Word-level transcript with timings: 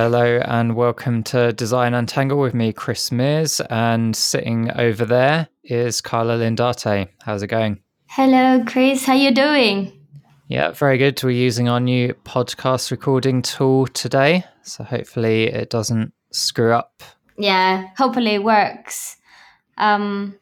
Hello 0.00 0.38
and 0.44 0.76
welcome 0.76 1.24
to 1.24 1.52
Design 1.52 1.92
Untangled 1.92 2.38
with 2.38 2.54
me, 2.54 2.72
Chris 2.72 3.10
Mears, 3.10 3.60
and 3.68 4.14
sitting 4.14 4.70
over 4.76 5.04
there 5.04 5.48
is 5.64 6.00
Carla 6.00 6.38
Lindarte. 6.38 7.08
How's 7.24 7.42
it 7.42 7.48
going? 7.48 7.80
Hello, 8.06 8.62
Chris. 8.64 9.04
How 9.04 9.14
are 9.14 9.18
you 9.18 9.32
doing? 9.32 9.92
Yeah, 10.46 10.70
very 10.70 10.98
good. 10.98 11.20
We're 11.20 11.30
using 11.30 11.68
our 11.68 11.80
new 11.80 12.14
podcast 12.24 12.92
recording 12.92 13.42
tool 13.42 13.88
today, 13.88 14.44
so 14.62 14.84
hopefully 14.84 15.48
it 15.48 15.68
doesn't 15.68 16.12
screw 16.30 16.72
up. 16.72 17.02
Yeah, 17.36 17.88
hopefully 17.96 18.36
it 18.36 18.44
works. 18.44 19.16
Um, 19.78 20.38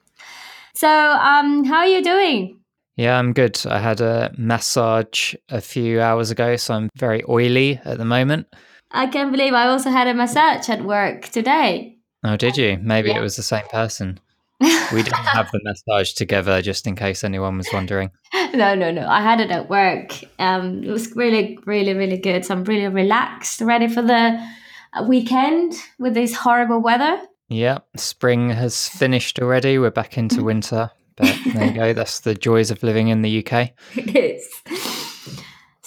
so, 0.75 0.87
um, 0.87 1.65
how 1.65 1.77
are 1.77 1.87
you 1.87 2.05
doing? 2.05 2.61
Yeah, 2.97 3.19
I'm 3.19 3.33
good. 3.33 3.59
I 3.67 3.79
had 3.79 4.03
a 4.03 4.35
massage 4.37 5.35
a 5.49 5.63
few 5.63 6.03
hours 6.03 6.31
ago, 6.31 6.57
so 6.57 6.75
I'm 6.75 6.91
very 6.95 7.23
oily 7.27 7.81
at 7.87 7.97
the 7.97 8.05
moment. 8.05 8.49
I 8.91 9.07
can't 9.07 9.33
believe 9.33 9.53
I 9.55 9.67
also 9.67 9.91
had 9.91 10.07
a 10.07 10.15
massage 10.15 10.69
at 10.69 10.85
work 10.85 11.29
today. 11.29 11.97
Oh, 12.25 12.37
did 12.37 12.57
you? 12.57 12.79
Maybe 12.81 13.11
Yeah. 13.11 13.19
it 13.19 13.21
was 13.21 13.37
the 13.37 13.43
same 13.43 13.67
person. 13.71 14.19
We 14.93 15.03
didn't 15.03 15.27
have 15.35 15.51
the 15.51 15.61
massage 15.65 16.13
together, 16.13 16.63
just 16.63 16.87
in 16.87 16.95
case 16.97 17.25
anyone 17.25 17.59
was 17.59 17.69
wondering. 17.73 18.11
no, 18.55 18.75
no, 18.75 18.91
no. 18.91 19.07
I 19.07 19.21
had 19.21 19.41
it 19.41 19.51
at 19.51 19.69
work. 19.69 20.13
Um, 20.39 20.83
it 20.85 20.91
was 20.91 21.15
really, 21.17 21.59
really, 21.67 21.93
really 21.93 22.17
good. 22.17 22.45
So 22.45 22.55
I'm 22.55 22.65
really 22.65 22.87
relaxed, 22.89 23.61
ready 23.61 23.89
for 23.89 24.03
the 24.03 24.41
weekend 25.09 25.75
with 25.99 26.15
this 26.15 26.35
horrible 26.35 26.81
weather. 26.81 27.21
Yeah, 27.49 27.79
spring 27.97 28.51
has 28.51 28.89
finished 28.89 29.39
already. 29.41 29.79
We're 29.79 29.91
back 29.91 30.17
into 30.17 30.43
winter. 30.53 30.91
But 31.17 31.37
there 31.53 31.67
you 31.67 31.73
go. 31.75 31.93
That's 31.93 32.21
the 32.21 32.35
joys 32.35 32.71
of 32.71 32.83
living 32.83 33.09
in 33.09 33.23
the 33.23 33.45
UK. 33.45 33.71
It 33.97 34.17
is. 34.17 34.96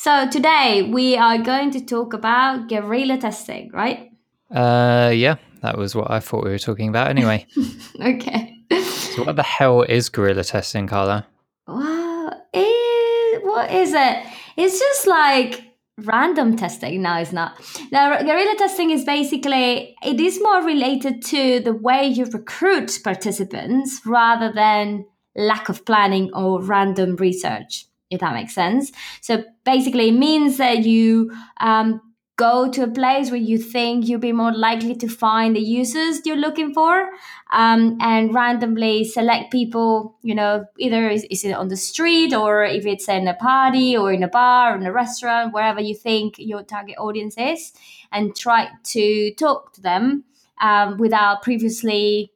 So 0.02 0.30
today 0.30 0.84
we 0.84 1.18
are 1.18 1.38
going 1.38 1.72
to 1.72 1.82
talk 1.82 2.14
about 2.14 2.70
guerrilla 2.70 3.18
testing, 3.18 3.70
right? 3.74 4.10
Uh, 4.50 5.12
yeah, 5.14 5.36
that 5.62 5.78
was 5.78 5.94
what 5.94 6.10
I 6.10 6.22
thought 6.22 6.46
we 6.46 6.52
were 6.52 6.58
talking 6.58 6.88
about 6.88 7.10
anyway. 7.10 7.46
Okay. 8.02 8.56
so, 8.72 9.26
what 9.26 9.36
the 9.36 9.44
hell 9.44 9.82
is 9.82 10.08
guerrilla 10.08 10.46
testing, 10.46 10.88
Carla? 10.88 11.28
Wow, 11.68 12.32
it, 12.54 13.44
what 13.44 13.70
is 13.72 13.92
it? 13.94 14.26
It's 14.56 14.80
just 14.80 15.06
like 15.06 15.64
random 16.06 16.56
testing. 16.56 17.02
No, 17.02 17.16
it's 17.16 17.34
not. 17.34 17.60
Now, 17.92 18.22
guerrilla 18.22 18.56
testing 18.58 18.92
is 18.92 19.04
basically 19.04 19.98
it 20.02 20.22
is 20.22 20.42
more 20.42 20.64
related 20.64 21.22
to 21.26 21.60
the 21.60 21.74
way 21.74 22.08
you 22.08 22.24
recruit 22.24 22.98
participants 23.04 24.00
rather 24.06 24.50
than 24.54 25.08
lack 25.36 25.68
of 25.68 25.84
planning 25.84 26.32
or 26.34 26.64
random 26.64 27.18
research. 27.18 27.89
If 28.10 28.22
that 28.22 28.34
makes 28.34 28.56
sense. 28.56 28.92
So 29.22 29.44
basically, 29.66 30.10
it 30.10 30.14
means 30.14 30.58
that 30.58 30.84
you 30.84 31.32
um, 31.60 32.02
go 32.40 32.72
to 32.72 32.84
a 32.84 32.88
place 32.88 33.30
where 33.32 33.40
you 33.52 33.58
think 33.58 34.08
you'll 34.08 34.18
be 34.18 34.32
more 34.32 34.54
likely 34.54 34.96
to 34.96 35.10
find 35.10 35.58
the 35.58 35.60
users 35.60 36.22
you're 36.26 36.38
looking 36.38 36.74
for 36.74 37.10
um, 37.52 37.98
and 38.00 38.34
randomly 38.34 39.04
select 39.04 39.52
people 39.52 40.18
you 40.22 40.34
know 40.34 40.64
either 40.78 41.10
is, 41.10 41.26
it 41.44 41.52
on 41.52 41.68
the 41.68 41.76
street 41.76 42.34
or 42.34 42.64
if 42.64 42.86
it's 42.86 43.10
in 43.10 43.28
a 43.28 43.34
party 43.34 43.98
or 43.98 44.14
in 44.14 44.24
a 44.24 44.30
bar 44.30 44.74
or 44.74 44.78
in 44.78 44.86
a 44.86 44.94
restaurant 44.94 45.54
wherever 45.54 45.82
you 45.82 45.94
think 45.94 46.36
your 46.38 46.64
target 46.64 46.96
audience 46.98 47.36
is 47.38 47.74
and 48.14 48.34
try 48.38 48.70
to 48.86 49.34
talk 49.34 49.74
to 49.74 49.82
them 49.82 50.24
um, 50.62 50.98
without 50.98 51.42
previously 51.44 52.32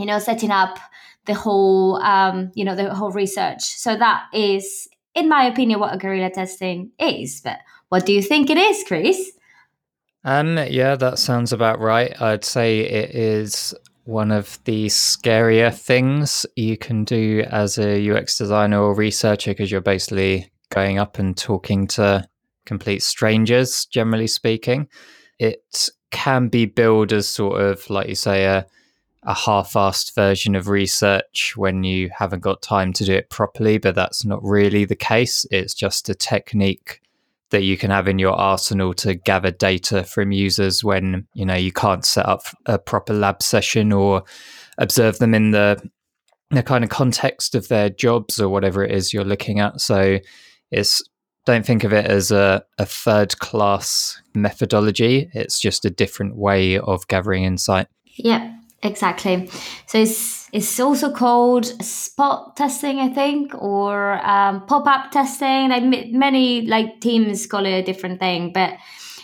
you 0.00 0.06
know 0.06 0.18
setting 0.18 0.50
up 0.50 0.80
the 1.26 1.34
whole 1.34 2.02
um, 2.02 2.50
you 2.56 2.64
know 2.64 2.74
the 2.74 2.92
whole 2.92 3.12
research 3.12 3.62
so 3.62 3.96
that 3.96 4.24
is 4.32 4.88
in 5.18 5.28
my 5.28 5.44
opinion 5.44 5.80
what 5.80 5.94
a 5.94 5.98
guerrilla 5.98 6.30
testing 6.30 6.90
is 6.98 7.40
but 7.42 7.58
what 7.88 8.06
do 8.06 8.12
you 8.12 8.22
think 8.22 8.50
it 8.50 8.58
is 8.58 8.84
chris 8.86 9.32
Um, 10.24 10.58
yeah, 10.68 10.96
that 10.96 11.18
sounds 11.18 11.52
about 11.52 11.78
right. 11.80 12.20
I'd 12.20 12.44
say 12.44 12.80
it 12.80 13.14
is 13.14 13.72
one 14.04 14.30
of 14.30 14.58
the 14.64 14.86
scarier 14.86 15.72
things 15.72 16.44
you 16.56 16.76
can 16.76 17.04
do 17.04 17.44
as 17.50 17.78
a 17.78 18.10
UX 18.10 18.36
designer 18.36 18.80
or 18.82 18.94
researcher 18.94 19.52
because 19.52 19.70
you're 19.70 19.80
basically 19.80 20.50
going 20.70 20.98
up 20.98 21.18
and 21.18 21.36
talking 21.36 21.86
to 21.88 22.28
complete 22.66 23.02
strangers, 23.02 23.86
generally 23.86 24.26
speaking. 24.26 24.88
It 25.38 25.90
can 26.10 26.48
be 26.48 26.66
billed 26.66 27.12
as 27.12 27.28
sort 27.28 27.60
of, 27.60 27.88
like 27.88 28.08
you 28.08 28.14
say, 28.14 28.44
a, 28.44 28.66
a 29.24 29.34
half 29.34 29.72
assed 29.72 30.14
version 30.14 30.54
of 30.54 30.68
research 30.68 31.54
when 31.56 31.84
you 31.84 32.10
haven't 32.16 32.40
got 32.40 32.62
time 32.62 32.92
to 32.94 33.04
do 33.04 33.12
it 33.12 33.30
properly, 33.30 33.78
but 33.78 33.94
that's 33.94 34.24
not 34.24 34.42
really 34.42 34.84
the 34.84 34.96
case. 34.96 35.44
It's 35.50 35.74
just 35.74 36.08
a 36.08 36.14
technique 36.14 37.00
that 37.50 37.62
you 37.62 37.76
can 37.76 37.90
have 37.90 38.08
in 38.08 38.18
your 38.18 38.34
arsenal 38.34 38.92
to 38.94 39.14
gather 39.14 39.50
data 39.50 40.04
from 40.04 40.32
users 40.32 40.84
when 40.84 41.26
you 41.32 41.46
know 41.46 41.54
you 41.54 41.72
can't 41.72 42.04
set 42.04 42.26
up 42.26 42.42
a 42.66 42.78
proper 42.78 43.14
lab 43.14 43.42
session 43.42 43.92
or 43.92 44.22
observe 44.76 45.18
them 45.18 45.34
in 45.34 45.50
the 45.50 45.80
the 46.50 46.62
kind 46.62 46.84
of 46.84 46.90
context 46.90 47.54
of 47.54 47.68
their 47.68 47.90
jobs 47.90 48.40
or 48.40 48.48
whatever 48.48 48.82
it 48.82 48.90
is 48.90 49.12
you're 49.12 49.24
looking 49.24 49.60
at. 49.60 49.80
So 49.80 50.18
it's 50.70 51.02
don't 51.44 51.64
think 51.64 51.84
of 51.84 51.94
it 51.94 52.06
as 52.06 52.30
a, 52.30 52.62
a 52.78 52.84
third 52.84 53.38
class 53.38 54.20
methodology. 54.34 55.30
It's 55.32 55.58
just 55.58 55.84
a 55.86 55.90
different 55.90 56.36
way 56.36 56.78
of 56.78 57.08
gathering 57.08 57.44
insight. 57.44 57.86
Yep, 58.04 58.50
exactly. 58.82 59.50
So 59.86 59.98
it's 59.98 60.48
it's 60.52 60.80
also 60.80 61.12
called 61.12 61.66
spot 61.82 62.56
testing, 62.56 63.00
I 63.00 63.08
think, 63.08 63.54
or 63.54 64.24
um, 64.26 64.66
pop 64.66 64.86
up 64.86 65.10
testing. 65.10 65.68
Like 65.68 65.84
many 66.12 66.62
like 66.62 67.00
teams 67.00 67.46
call 67.46 67.66
it 67.66 67.70
a 67.70 67.82
different 67.82 68.20
thing, 68.20 68.52
but 68.52 68.74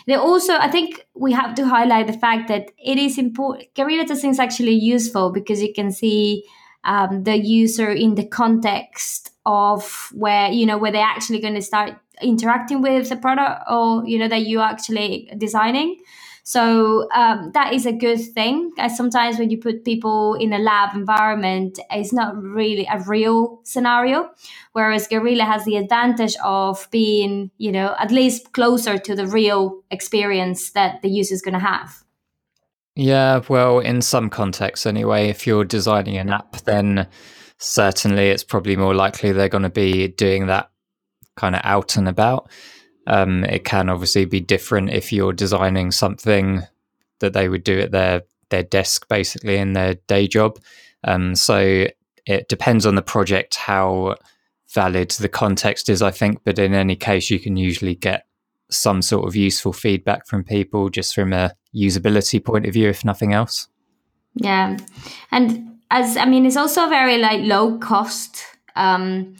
they 0.07 0.15
also 0.15 0.53
I 0.53 0.69
think 0.69 1.05
we 1.15 1.31
have 1.31 1.55
to 1.55 1.65
highlight 1.65 2.07
the 2.07 2.13
fact 2.13 2.47
that 2.49 2.71
it 2.77 2.97
is 2.97 3.17
important. 3.17 3.73
Guerrilla 3.73 4.05
testing 4.05 4.31
is 4.31 4.39
actually 4.39 4.73
useful 4.73 5.31
because 5.31 5.61
you 5.61 5.73
can 5.73 5.91
see 5.91 6.43
um, 6.83 7.23
the 7.23 7.37
user 7.37 7.91
in 7.91 8.15
the 8.15 8.25
context 8.25 9.31
of 9.45 10.09
where 10.13 10.51
you 10.51 10.65
know 10.65 10.77
where 10.77 10.91
they're 10.91 11.01
actually 11.01 11.39
going 11.39 11.55
to 11.55 11.61
start 11.61 11.95
interacting 12.21 12.81
with 12.81 13.09
the 13.09 13.15
product 13.15 13.63
or 13.69 14.05
you 14.07 14.17
know 14.17 14.27
that 14.27 14.45
you're 14.45 14.61
actually 14.61 15.29
designing 15.37 15.97
so 16.47 17.09
um, 17.11 17.49
that 17.55 17.73
is 17.73 17.87
a 17.87 17.91
good 17.91 18.19
thing. 18.19 18.71
As 18.77 18.95
sometimes 18.95 19.39
when 19.39 19.49
you 19.49 19.57
put 19.57 19.83
people 19.83 20.35
in 20.35 20.53
a 20.53 20.59
lab 20.59 20.95
environment, 20.95 21.79
it's 21.89 22.13
not 22.13 22.39
really 22.39 22.85
a 22.85 22.99
real 22.99 23.61
scenario. 23.63 24.29
Whereas 24.73 25.07
Guerrilla 25.07 25.43
has 25.43 25.65
the 25.65 25.77
advantage 25.77 26.35
of 26.43 26.87
being, 26.91 27.49
you 27.57 27.71
know, 27.71 27.95
at 27.97 28.11
least 28.11 28.53
closer 28.53 28.99
to 28.99 29.15
the 29.15 29.25
real 29.25 29.81
experience 29.89 30.69
that 30.71 31.01
the 31.01 31.09
user 31.09 31.33
is 31.33 31.41
going 31.41 31.55
to 31.55 31.59
have. 31.59 32.03
Yeah, 32.95 33.41
well, 33.49 33.79
in 33.79 34.03
some 34.03 34.29
contexts 34.29 34.85
anyway, 34.85 35.29
if 35.29 35.47
you're 35.47 35.65
designing 35.65 36.15
an 36.17 36.29
app, 36.29 36.57
then 36.57 37.07
certainly 37.57 38.29
it's 38.29 38.43
probably 38.43 38.75
more 38.75 38.93
likely 38.93 39.31
they're 39.31 39.49
going 39.49 39.63
to 39.63 39.69
be 39.71 40.09
doing 40.09 40.45
that 40.45 40.69
kind 41.35 41.55
of 41.55 41.61
out 41.63 41.97
and 41.97 42.07
about. 42.07 42.51
Um, 43.07 43.43
it 43.43 43.63
can 43.63 43.89
obviously 43.89 44.25
be 44.25 44.39
different 44.39 44.89
if 44.89 45.13
you're 45.13 45.33
designing 45.33 45.91
something 45.91 46.63
that 47.19 47.33
they 47.33 47.49
would 47.49 47.63
do 47.63 47.79
at 47.79 47.91
their 47.91 48.23
their 48.49 48.63
desk, 48.63 49.07
basically 49.07 49.57
in 49.57 49.73
their 49.73 49.95
day 50.07 50.27
job. 50.27 50.59
Um, 51.03 51.35
so 51.35 51.87
it 52.25 52.47
depends 52.47 52.85
on 52.85 52.95
the 52.95 53.01
project 53.01 53.55
how 53.55 54.15
valid 54.73 55.11
the 55.11 55.29
context 55.29 55.89
is, 55.89 56.01
I 56.01 56.11
think. 56.11 56.41
But 56.43 56.59
in 56.59 56.73
any 56.73 56.95
case, 56.95 57.29
you 57.29 57.39
can 57.39 57.57
usually 57.57 57.95
get 57.95 58.25
some 58.69 59.01
sort 59.01 59.27
of 59.27 59.35
useful 59.35 59.73
feedback 59.73 60.27
from 60.27 60.43
people 60.43 60.89
just 60.89 61.13
from 61.13 61.33
a 61.33 61.53
usability 61.73 62.43
point 62.43 62.65
of 62.65 62.73
view, 62.73 62.89
if 62.89 63.05
nothing 63.05 63.33
else. 63.33 63.67
Yeah, 64.35 64.77
and 65.31 65.79
as 65.91 66.17
I 66.17 66.25
mean, 66.25 66.45
it's 66.45 66.57
also 66.57 66.89
very 66.89 67.17
like 67.17 67.41
low 67.41 67.77
cost. 67.77 68.43
Um, 68.75 69.35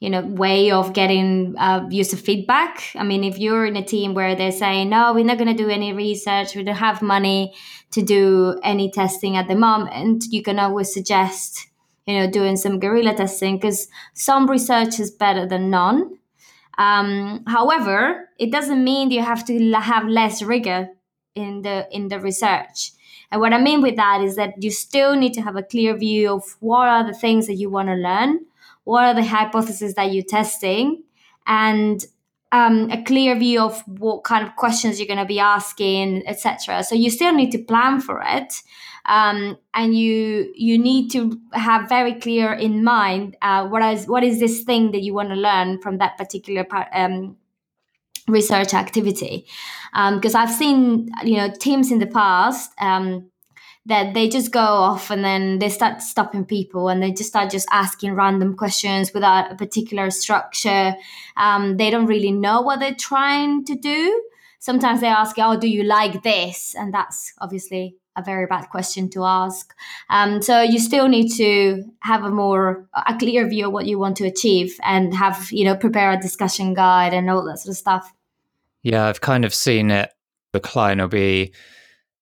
you 0.00 0.08
know 0.08 0.22
way 0.22 0.70
of 0.70 0.94
getting 0.94 1.54
uh, 1.58 1.86
user 1.90 2.16
feedback. 2.16 2.90
I 2.96 3.04
mean 3.04 3.22
if 3.22 3.38
you're 3.38 3.66
in 3.66 3.76
a 3.76 3.84
team 3.84 4.14
where 4.14 4.34
they're 4.34 4.50
saying 4.50 4.88
no 4.88 5.12
we're 5.12 5.24
not 5.24 5.38
going 5.38 5.54
to 5.54 5.62
do 5.62 5.68
any 5.68 5.92
research 5.92 6.56
we 6.56 6.64
don't 6.64 6.74
have 6.74 7.02
money 7.02 7.54
to 7.92 8.02
do 8.02 8.58
any 8.64 8.90
testing 8.90 9.36
at 9.36 9.46
the 9.46 9.54
moment 9.54 10.24
you 10.30 10.42
can 10.42 10.58
always 10.58 10.92
suggest 10.92 11.68
you 12.06 12.18
know 12.18 12.30
doing 12.30 12.56
some 12.56 12.80
guerrilla 12.80 13.14
testing 13.14 13.56
because 13.56 13.88
some 14.14 14.50
research 14.50 14.98
is 14.98 15.10
better 15.10 15.46
than 15.46 15.70
none. 15.70 16.18
Um, 16.78 17.44
however 17.46 18.30
it 18.38 18.50
doesn't 18.50 18.82
mean 18.82 19.10
you 19.10 19.22
have 19.22 19.44
to 19.46 19.72
have 19.74 20.08
less 20.08 20.42
rigor 20.42 20.88
in 21.34 21.60
the 21.60 21.86
in 21.94 22.08
the 22.08 22.18
research. 22.18 22.92
And 23.30 23.40
what 23.40 23.52
i 23.52 23.60
mean 23.60 23.82
with 23.82 23.96
that 23.96 24.22
is 24.22 24.36
that 24.36 24.54
you 24.62 24.70
still 24.70 25.14
need 25.14 25.34
to 25.34 25.42
have 25.42 25.56
a 25.56 25.62
clear 25.62 25.94
view 25.94 26.32
of 26.32 26.56
what 26.60 26.88
are 26.88 27.06
the 27.06 27.12
things 27.12 27.46
that 27.48 27.56
you 27.56 27.68
want 27.68 27.88
to 27.88 27.94
learn 27.94 28.46
what 28.90 29.04
are 29.04 29.14
the 29.14 29.24
hypotheses 29.24 29.94
that 29.94 30.12
you're 30.12 30.24
testing? 30.38 31.02
And 31.46 32.04
um, 32.52 32.90
a 32.90 33.02
clear 33.04 33.38
view 33.38 33.60
of 33.60 33.80
what 33.86 34.24
kind 34.24 34.46
of 34.46 34.56
questions 34.56 34.98
you're 34.98 35.06
going 35.06 35.26
to 35.26 35.34
be 35.36 35.38
asking 35.38 36.26
etc 36.26 36.82
so 36.82 36.96
you 36.96 37.08
still 37.08 37.32
need 37.32 37.52
to 37.52 37.58
plan 37.58 38.00
for 38.00 38.20
it 38.26 38.52
um, 39.06 39.56
and 39.72 39.96
you 39.96 40.52
you 40.56 40.76
need 40.76 41.12
to 41.12 41.40
have 41.52 41.88
very 41.88 42.14
clear 42.14 42.52
in 42.52 42.82
mind 42.82 43.36
uh, 43.40 43.68
what 43.68 43.82
is 43.94 44.08
what 44.08 44.24
is 44.24 44.40
this 44.40 44.64
thing 44.64 44.90
that 44.90 45.02
you 45.02 45.14
want 45.14 45.28
to 45.28 45.36
learn 45.36 45.80
from 45.80 45.98
that 45.98 46.18
particular 46.18 46.64
part 46.64 46.88
um, 46.92 47.36
research 48.30 48.74
activity. 48.74 49.46
Because 49.92 50.34
um, 50.34 50.42
I've 50.42 50.50
seen 50.50 51.10
you 51.24 51.36
know 51.36 51.50
teams 51.50 51.90
in 51.90 51.98
the 51.98 52.06
past 52.06 52.72
um, 52.80 53.29
that 53.90 54.14
they 54.14 54.28
just 54.28 54.52
go 54.52 54.60
off 54.60 55.10
and 55.10 55.24
then 55.24 55.58
they 55.58 55.68
start 55.68 56.00
stopping 56.00 56.44
people 56.44 56.88
and 56.88 57.02
they 57.02 57.10
just 57.10 57.28
start 57.28 57.50
just 57.50 57.68
asking 57.70 58.14
random 58.14 58.56
questions 58.56 59.12
without 59.12 59.52
a 59.52 59.54
particular 59.54 60.10
structure. 60.10 60.94
Um, 61.36 61.76
they 61.76 61.90
don't 61.90 62.06
really 62.06 62.32
know 62.32 62.62
what 62.62 62.80
they're 62.80 62.94
trying 62.94 63.64
to 63.66 63.74
do. 63.74 64.22
Sometimes 64.58 65.00
they 65.00 65.06
ask, 65.06 65.36
"Oh, 65.38 65.58
do 65.58 65.68
you 65.68 65.82
like 65.82 66.22
this?" 66.22 66.74
And 66.74 66.92
that's 66.94 67.32
obviously 67.40 67.96
a 68.16 68.22
very 68.22 68.46
bad 68.46 68.68
question 68.70 69.08
to 69.10 69.24
ask. 69.24 69.74
Um, 70.08 70.42
so 70.42 70.60
you 70.62 70.78
still 70.78 71.08
need 71.08 71.30
to 71.36 71.84
have 72.00 72.24
a 72.24 72.30
more 72.30 72.86
a 72.94 73.16
clear 73.18 73.48
view 73.48 73.66
of 73.66 73.72
what 73.72 73.86
you 73.86 73.98
want 73.98 74.16
to 74.18 74.26
achieve 74.26 74.76
and 74.82 75.14
have 75.14 75.48
you 75.50 75.64
know 75.64 75.76
prepare 75.76 76.12
a 76.12 76.20
discussion 76.20 76.74
guide 76.74 77.12
and 77.14 77.30
all 77.30 77.44
that 77.44 77.58
sort 77.58 77.72
of 77.72 77.76
stuff. 77.76 78.12
Yeah, 78.82 79.06
I've 79.06 79.20
kind 79.20 79.44
of 79.44 79.54
seen 79.54 79.90
it. 79.90 80.12
The 80.52 80.60
client 80.60 81.00
will 81.00 81.08
be 81.08 81.52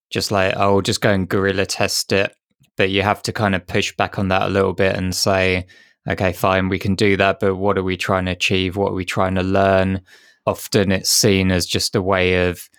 just 0.09 0.31
like, 0.31 0.53
oh, 0.57 0.81
just 0.81 1.01
go 1.01 1.11
and 1.11 1.29
guerrilla 1.29 1.65
test 1.65 2.11
it. 2.11 2.35
But 2.77 2.89
you 2.89 3.01
have 3.01 3.21
to 3.23 3.33
kind 3.33 3.55
of 3.55 3.67
push 3.67 3.95
back 3.95 4.17
on 4.17 4.29
that 4.29 4.43
a 4.43 4.49
little 4.49 4.73
bit 4.73 4.95
and 4.95 5.13
say, 5.13 5.67
okay, 6.07 6.33
fine, 6.33 6.69
we 6.69 6.79
can 6.79 6.95
do 6.95 7.17
that, 7.17 7.39
but 7.39 7.55
what 7.55 7.77
are 7.77 7.83
we 7.83 7.97
trying 7.97 8.25
to 8.25 8.31
achieve? 8.31 8.75
What 8.75 8.91
are 8.91 8.95
we 8.95 9.05
trying 9.05 9.35
to 9.35 9.43
learn? 9.43 10.01
Often 10.45 10.91
it's 10.91 11.09
seen 11.09 11.51
as 11.51 11.65
just 11.65 11.95
a 11.95 12.01
way 12.01 12.47
of 12.47 12.69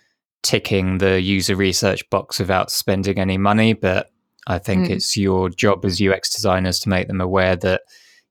ticking 0.43 0.97
the 0.97 1.21
user 1.21 1.55
research 1.55 2.07
box 2.09 2.39
without 2.39 2.71
spending 2.71 3.19
any 3.19 3.37
money. 3.37 3.73
But 3.73 4.09
I 4.47 4.57
think 4.57 4.87
mm. 4.87 4.89
it's 4.91 5.15
your 5.15 5.49
job 5.49 5.85
as 5.85 6.01
UX 6.01 6.33
designers 6.33 6.79
to 6.79 6.89
make 6.89 7.07
them 7.07 7.21
aware 7.21 7.55
that, 7.57 7.81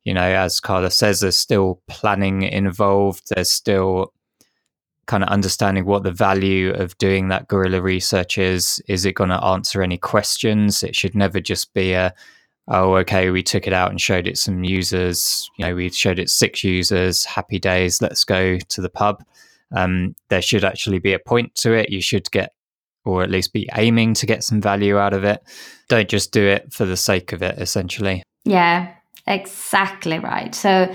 you 0.05 0.12
know, 0.12 0.23
as 0.23 0.61
Carla 0.61 0.91
says, 0.91 1.20
there's 1.20 1.37
still 1.37 1.81
planning 1.87 2.43
involved. 2.43 3.23
There's 3.31 3.52
still 3.52 4.12
kind 5.11 5.25
of 5.25 5.29
understanding 5.29 5.85
what 5.85 6.05
the 6.05 6.12
value 6.12 6.71
of 6.71 6.97
doing 6.99 7.27
that 7.29 7.49
guerrilla 7.49 7.83
research 7.83 8.39
is. 8.39 8.81
Is 8.87 9.05
it 9.05 9.17
going 9.17 9.31
to 9.31 9.45
answer 9.45 9.83
any 9.83 9.99
questions? 9.99 10.85
It 10.85 10.95
should 10.95 11.17
never 11.17 11.41
just 11.41 11.75
be 11.75 11.95
a, 11.95 12.15
oh, 12.69 12.95
okay, 12.99 13.31
we 13.31 13.43
took 13.43 13.67
it 13.67 13.73
out 13.73 13.91
and 13.91 14.01
showed 14.01 14.29
it 14.29 14.39
some 14.39 14.62
users. 14.62 15.51
You 15.59 15.67
know, 15.67 15.75
we 15.75 15.91
showed 15.91 16.21
it 16.21 16.31
six 16.31 16.62
users, 16.62 17.25
happy 17.25 17.59
days, 17.59 18.01
let's 18.01 18.25
go 18.25 18.57
to 18.57 18.81
the 18.81 18.89
pub. 18.89 19.25
Um, 19.73 20.15
there 20.29 20.43
should 20.43 20.65
actually 20.65 21.01
be 21.01 21.12
a 21.12 21.19
point 21.19 21.57
to 21.57 21.73
it. 21.73 21.91
You 21.91 22.01
should 22.01 22.31
get, 22.31 22.53
or 23.05 23.25
at 23.25 23.31
least 23.33 23.53
be 23.53 23.69
aiming 23.75 24.15
to 24.15 24.27
get 24.27 24.45
some 24.45 24.61
value 24.61 24.97
out 24.97 25.12
of 25.12 25.25
it. 25.25 25.43
Don't 25.89 26.09
just 26.09 26.31
do 26.31 26.47
it 26.47 26.73
for 26.73 26.85
the 26.85 26.97
sake 26.97 27.33
of 27.33 27.43
it, 27.43 27.59
essentially. 27.59 28.23
Yeah, 28.45 28.95
Exactly 29.26 30.19
right. 30.19 30.55
So, 30.55 30.93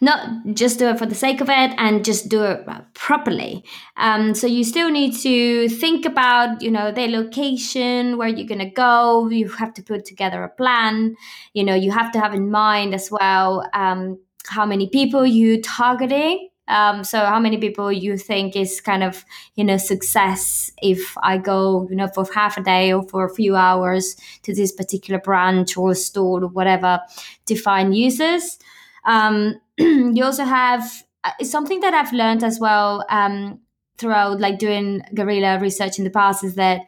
not 0.00 0.28
just 0.54 0.78
do 0.78 0.88
it 0.88 0.98
for 0.98 1.06
the 1.06 1.14
sake 1.14 1.40
of 1.40 1.48
it 1.48 1.72
and 1.78 2.04
just 2.04 2.28
do 2.28 2.44
it 2.44 2.66
properly. 2.94 3.64
Um, 3.96 4.34
so 4.34 4.46
you 4.46 4.62
still 4.62 4.90
need 4.90 5.16
to 5.22 5.68
think 5.68 6.04
about, 6.06 6.62
you 6.62 6.70
know, 6.70 6.92
the 6.92 7.08
location, 7.08 8.16
where 8.16 8.28
you're 8.28 8.46
gonna 8.46 8.70
go. 8.70 9.28
You 9.28 9.48
have 9.48 9.74
to 9.74 9.82
put 9.82 10.04
together 10.04 10.42
a 10.44 10.48
plan. 10.48 11.16
You 11.52 11.64
know, 11.64 11.74
you 11.74 11.90
have 11.90 12.12
to 12.12 12.20
have 12.20 12.32
in 12.34 12.50
mind 12.50 12.94
as 12.94 13.10
well 13.10 13.68
um, 13.74 14.18
how 14.46 14.64
many 14.66 14.88
people 14.88 15.26
you're 15.26 15.60
targeting 15.60 16.48
um, 16.68 17.02
so 17.02 17.18
how 17.18 17.40
many 17.40 17.56
people 17.58 17.90
you 17.90 18.16
think 18.16 18.54
is 18.54 18.80
kind 18.80 19.02
of 19.02 19.24
you 19.54 19.64
know 19.64 19.76
success 19.76 20.70
if 20.82 21.16
I 21.22 21.38
go 21.38 21.86
you 21.90 21.96
know 21.96 22.08
for 22.08 22.26
half 22.34 22.56
a 22.56 22.62
day 22.62 22.92
or 22.92 23.02
for 23.08 23.24
a 23.24 23.34
few 23.34 23.56
hours 23.56 24.16
to 24.42 24.54
this 24.54 24.72
particular 24.72 25.20
branch 25.20 25.76
or 25.76 25.94
store 25.94 26.44
or 26.44 26.48
whatever 26.48 27.00
to 27.46 27.56
find 27.56 27.96
users. 27.96 28.58
Um, 29.04 29.60
you 29.78 30.22
also 30.22 30.44
have 30.44 31.02
uh, 31.24 31.32
something 31.42 31.80
that 31.80 31.94
I've 31.94 32.12
learned 32.12 32.44
as 32.44 32.60
well 32.60 33.04
um, 33.08 33.60
throughout 33.96 34.40
like 34.40 34.58
doing 34.58 35.02
guerrilla 35.14 35.58
research 35.58 35.98
in 35.98 36.04
the 36.04 36.10
past 36.10 36.44
is 36.44 36.54
that 36.54 36.82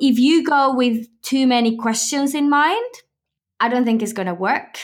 if 0.00 0.18
you 0.18 0.44
go 0.44 0.74
with 0.74 1.06
too 1.22 1.46
many 1.46 1.76
questions 1.76 2.34
in 2.34 2.48
mind, 2.48 2.94
I 3.62 3.68
don't 3.68 3.84
think 3.84 4.02
it's 4.02 4.12
going 4.12 4.26
to 4.26 4.34
work. 4.34 4.80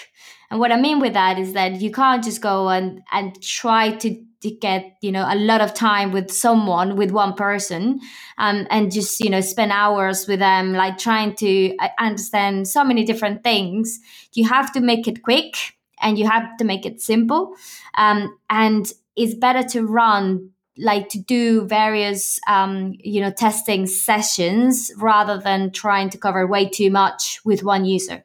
And 0.51 0.61
what 0.61 0.71
I 0.71 0.81
mean 0.81 1.01
with 1.01 1.13
that 1.15 1.37
is 1.37 1.53
that 1.55 1.81
you 1.81 1.91
can't 1.91 2.23
just 2.23 2.41
go 2.41 2.69
and, 2.69 3.03
and 3.13 3.41
try 3.43 3.91
to 3.97 4.25
to 4.41 4.53
get 4.53 4.97
you 5.03 5.11
know 5.11 5.27
a 5.29 5.35
lot 5.35 5.61
of 5.61 5.75
time 5.75 6.13
with 6.13 6.31
someone 6.31 6.95
with 6.95 7.11
one 7.11 7.35
person 7.35 7.99
um, 8.39 8.69
and 8.71 8.93
just 8.93 9.19
you 9.19 9.29
know 9.29 9.41
spend 9.41 9.73
hours 9.73 10.29
with 10.29 10.39
them 10.39 10.75
like 10.75 10.97
trying 10.97 11.35
to 11.35 11.75
uh, 11.79 11.89
understand 11.99 12.69
so 12.69 12.85
many 12.85 13.05
different 13.05 13.43
things 13.43 13.99
you 14.35 14.47
have 14.49 14.71
to 14.71 14.81
make 14.81 15.09
it 15.09 15.25
quick 15.25 15.57
and 16.01 16.17
you 16.21 16.25
have 16.25 16.57
to 16.57 16.65
make 16.65 16.87
it 16.87 17.01
simple 17.01 17.57
um, 17.97 18.39
and 18.49 18.93
it's 19.17 19.35
better 19.35 19.65
to 19.65 19.85
run 19.85 20.51
like 20.77 21.09
to 21.09 21.19
do 21.19 21.67
various 21.67 22.39
um, 22.47 22.95
you 23.01 23.21
know 23.21 23.33
testing 23.33 23.89
sessions 23.89 24.93
rather 24.99 25.37
than 25.37 25.73
trying 25.73 26.09
to 26.11 26.17
cover 26.17 26.47
way 26.47 26.69
too 26.69 26.93
much 26.93 27.41
with 27.45 27.65
one 27.65 27.85
user 27.85 28.23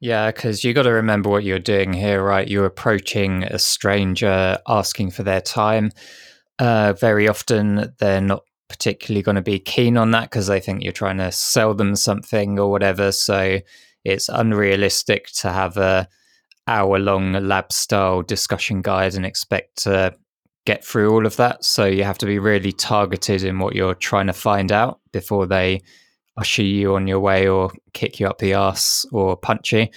yeah, 0.00 0.30
because 0.30 0.62
you 0.62 0.74
got 0.74 0.82
to 0.82 0.92
remember 0.92 1.30
what 1.30 1.44
you're 1.44 1.58
doing 1.58 1.92
here, 1.92 2.22
right? 2.22 2.46
You're 2.46 2.66
approaching 2.66 3.44
a 3.44 3.58
stranger, 3.58 4.58
asking 4.68 5.10
for 5.12 5.22
their 5.22 5.40
time. 5.40 5.90
Uh, 6.58 6.92
very 6.94 7.28
often, 7.28 7.94
they're 7.98 8.20
not 8.20 8.42
particularly 8.68 9.22
going 9.22 9.36
to 9.36 9.42
be 9.42 9.58
keen 9.58 9.96
on 9.96 10.10
that 10.10 10.24
because 10.24 10.48
they 10.48 10.60
think 10.60 10.82
you're 10.82 10.92
trying 10.92 11.18
to 11.18 11.30
sell 11.32 11.72
them 11.74 11.96
something 11.96 12.58
or 12.58 12.70
whatever. 12.70 13.12
So 13.12 13.60
it's 14.04 14.28
unrealistic 14.28 15.28
to 15.38 15.50
have 15.50 15.76
a 15.76 16.08
hour 16.66 16.98
long 16.98 17.32
lab 17.32 17.72
style 17.72 18.22
discussion 18.22 18.82
guide 18.82 19.14
and 19.14 19.24
expect 19.24 19.82
to 19.84 20.14
get 20.64 20.84
through 20.84 21.12
all 21.12 21.26
of 21.26 21.36
that. 21.36 21.64
So 21.64 21.86
you 21.86 22.04
have 22.04 22.18
to 22.18 22.26
be 22.26 22.38
really 22.38 22.72
targeted 22.72 23.44
in 23.44 23.60
what 23.60 23.74
you're 23.74 23.94
trying 23.94 24.26
to 24.26 24.32
find 24.32 24.72
out 24.72 25.00
before 25.12 25.46
they 25.46 25.82
usher 26.36 26.62
you 26.62 26.94
on 26.94 27.06
your 27.06 27.20
way 27.20 27.48
or 27.48 27.70
kick 27.92 28.20
you 28.20 28.26
up 28.26 28.38
the 28.38 28.54
ass 28.54 29.06
or 29.12 29.36
punch 29.36 29.72
you. 29.72 29.88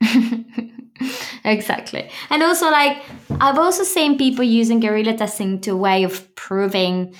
exactly. 1.44 2.10
And 2.30 2.42
also 2.42 2.70
like 2.70 3.02
I've 3.40 3.58
also 3.58 3.84
seen 3.84 4.18
people 4.18 4.44
using 4.44 4.80
guerrilla 4.80 5.16
testing 5.16 5.60
to 5.62 5.72
a 5.72 5.76
way 5.76 6.04
of 6.04 6.34
proving 6.34 7.14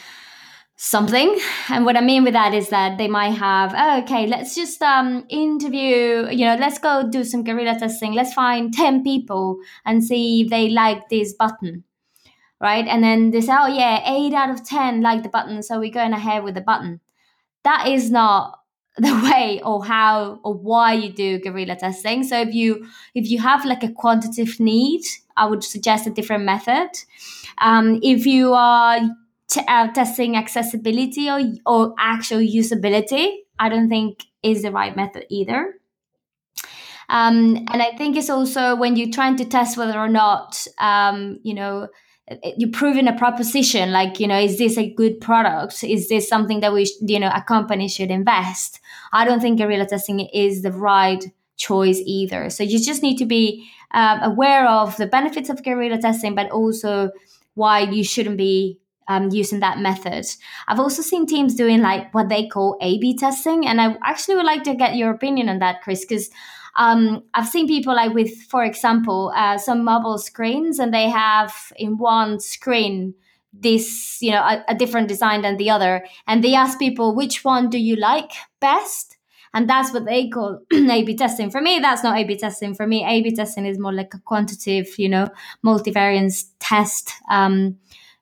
something. 0.77 1.39
And 1.69 1.85
what 1.85 1.97
I 1.97 2.01
mean 2.01 2.25
with 2.25 2.33
that 2.33 2.55
is 2.55 2.71
that 2.71 2.97
they 2.97 3.09
might 3.09 3.35
have, 3.35 3.75
oh, 3.77 4.03
okay, 4.03 4.27
let's 4.27 4.55
just 4.55 4.81
um 4.83 5.25
interview, 5.29 6.29
you 6.31 6.47
know, 6.47 6.57
let's 6.59 6.79
go 6.79 7.09
do 7.11 7.25
some 7.25 7.45
guerrilla 7.45 7.79
testing. 7.79 8.15
Let's 8.15 8.33
find 8.33 8.73
10 8.73 9.03
people 9.03 9.59
and 9.85 10.05
see 10.05 10.43
if 10.43 10.51
they 10.51 10.71
like 10.71 11.09
this 11.09 11.35
button. 11.35 11.85
Right. 12.61 12.87
And 12.87 13.03
then 13.03 13.31
they 13.31 13.41
say, 13.41 13.55
oh 13.59 13.69
yeah, 13.69 14.03
eight 14.11 14.35
out 14.35 14.51
of 14.51 14.67
10 14.67 15.01
like 15.01 15.23
the 15.23 15.31
button. 15.31 15.63
So 15.63 15.79
we're 15.79 15.91
going 15.91 16.13
ahead 16.13 16.45
with 16.45 16.55
the 16.55 16.61
button 16.61 17.01
that 17.65 17.89
is 17.89 18.11
not 18.11 18.59
the 18.97 19.15
way 19.33 19.61
or 19.65 19.85
how 19.85 20.41
or 20.43 20.55
why 20.55 20.93
you 20.95 21.13
do 21.13 21.39
guerrilla 21.39 21.77
testing. 21.77 22.23
So 22.25 22.41
if 22.41 22.55
you 22.55 22.87
if 23.15 23.31
you 23.31 23.39
have 23.39 23.65
like 23.65 23.83
a 23.83 23.93
quantitative 23.93 24.59
need 24.61 25.03
i 25.37 25.47
would 25.47 25.65
suggest 25.65 26.07
a 26.07 26.11
different 26.11 26.45
method. 26.45 26.89
Um, 27.59 27.99
if 28.03 28.27
you 28.27 28.53
are 28.53 29.01
t- 29.49 29.63
uh, 29.67 29.89
testing 29.93 30.37
accessibility 30.37 31.31
or, 31.31 31.41
or 31.67 31.95
actual 31.99 32.39
usability 32.41 33.37
i 33.59 33.69
don't 33.69 33.89
think 33.89 34.25
is 34.43 34.63
the 34.63 34.71
right 34.73 34.97
method 34.97 35.25
either. 35.31 35.75
Um, 37.09 37.57
and 37.73 37.83
i 37.83 37.97
think 37.97 38.17
it's 38.17 38.31
also 38.31 38.77
when 38.77 38.97
you're 38.97 39.11
trying 39.11 39.37
to 39.37 39.45
test 39.45 39.77
whether 39.77 39.99
or 39.99 40.09
not 40.09 40.67
um, 40.79 41.41
you 41.43 41.55
know 41.55 41.89
you're 42.57 42.71
proving 42.71 43.09
a 43.09 43.17
proposition 43.17 43.93
like 43.93 44.21
you 44.21 44.27
know 44.27 44.39
is 44.39 44.59
this 44.59 44.79
a 44.79 44.93
good 44.95 45.21
product? 45.21 45.83
Is 45.83 46.09
this 46.09 46.29
something 46.29 46.61
that 46.61 46.73
we 46.73 46.91
you 47.01 47.19
know 47.19 47.31
a 47.35 47.43
company 47.43 47.89
should 47.89 48.11
invest? 48.11 48.81
I 49.13 49.25
don't 49.25 49.41
think 49.41 49.59
guerrilla 49.59 49.87
testing 49.87 50.21
is 50.21 50.63
the 50.63 50.73
right 50.73 51.25
choice 51.57 52.01
either. 52.05 52.51
So 52.51 52.63
you 52.63 52.79
just 52.79 53.03
need 53.03 53.19
to 53.19 53.27
be 53.27 53.69
um, 53.93 54.21
aware 54.23 54.67
of 54.67 54.97
the 54.97 55.07
benefits 55.07 55.51
of 55.51 55.63
guerrilla 55.63 55.99
testing 55.99 56.35
but 56.35 56.51
also 56.51 57.11
why 57.55 57.81
you 57.81 58.05
shouldn't 58.05 58.39
be 58.39 58.79
um, 59.09 59.31
using 59.31 59.61
that 59.61 59.81
method. 59.81 60.25
I've 60.69 60.79
also 60.79 61.03
seen 61.03 61.27
teams 61.27 61.57
doing 61.57 61.83
like 61.83 62.15
what 62.15 62.29
they 62.29 62.47
call 62.47 62.79
a 62.81 62.99
b 62.99 63.17
testing 63.17 63.67
and 63.67 63.81
i 63.81 63.97
actually 64.05 64.37
would 64.37 64.47
like 64.47 64.63
to 64.63 64.75
get 64.75 64.95
your 64.95 65.11
opinion 65.11 65.49
on 65.49 65.59
that 65.59 65.83
chris 65.83 66.05
because 66.05 66.31
um, 66.77 67.23
I've 67.35 67.49
seen 67.49 67.67
people 67.67 67.95
like 67.95 68.15
with, 68.15 68.35
for 68.43 68.65
example, 68.65 69.33
uh, 69.35 69.59
some 69.59 69.85
mobile 69.85 70.19
screens, 70.19 70.79
and 70.79 70.93
they 70.93 71.09
have 71.09 71.73
in 71.77 71.99
one 71.99 72.41
screen 72.41 73.15
this, 73.53 74.19
you 74.21 74.31
know, 74.31 74.43
a, 74.43 74.65
a 74.69 74.75
different 74.75 75.09
design 75.09 75.43
than 75.43 75.57
the 75.57 75.71
other, 75.71 76.05
and 76.27 76.45
they 76.45 76.55
ask 76.55 76.79
people 76.79 77.15
which 77.15 77.45
one 77.45 77.69
do 77.69 77.79
you 77.79 77.97
like 77.97 78.31
best, 78.61 79.17
and 79.53 79.69
that's 79.69 79.93
what 79.93 80.05
they 80.05 80.29
call 80.29 80.61
A/B 80.73 81.17
testing. 81.17 81.51
For 81.51 81.61
me, 81.61 81.81
that's 81.81 82.05
not 82.05 82.17
A/B 82.17 82.37
testing. 82.37 82.75
For 82.75 82.87
me, 82.87 83.05
A/B 83.05 83.35
testing 83.35 83.67
is 83.67 83.79
more 83.79 83.93
like 83.93 84.15
a 84.15 84.21
quantitative, 84.21 84.99
you 84.99 85.09
know, 85.09 85.29
multivariance 85.67 86.47
test, 86.61 87.13
um, 87.29 87.79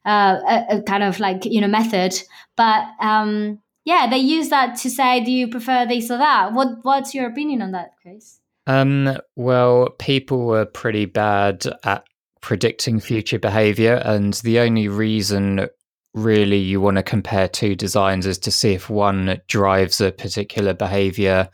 uh, 0.06 0.38
a, 0.48 0.78
a 0.78 0.82
kind 0.82 1.02
of 1.02 1.20
like 1.20 1.44
you 1.44 1.60
know 1.60 1.68
method. 1.68 2.14
But 2.56 2.86
um, 3.00 3.60
yeah, 3.88 4.06
they 4.06 4.18
use 4.18 4.50
that 4.50 4.76
to 4.80 4.90
say, 4.90 5.24
do 5.24 5.32
you 5.32 5.48
prefer 5.48 5.86
this 5.86 6.10
or 6.10 6.18
that? 6.18 6.52
What 6.52 6.80
What's 6.82 7.14
your 7.14 7.26
opinion 7.26 7.62
on 7.62 7.72
that, 7.72 7.92
Chris? 8.02 8.38
Um, 8.66 9.16
well, 9.34 9.88
people 9.98 10.44
were 10.44 10.66
pretty 10.66 11.06
bad 11.06 11.64
at 11.84 12.04
predicting 12.42 13.00
future 13.00 13.38
behavior, 13.38 13.94
and 14.04 14.34
the 14.34 14.58
only 14.58 14.88
reason 14.88 15.68
really 16.12 16.58
you 16.58 16.82
want 16.82 16.98
to 16.98 17.02
compare 17.02 17.48
two 17.48 17.74
designs 17.74 18.26
is 18.26 18.36
to 18.40 18.50
see 18.50 18.74
if 18.74 18.90
one 18.90 19.40
drives 19.46 20.02
a 20.02 20.12
particular 20.12 20.74
behavior 20.74 21.48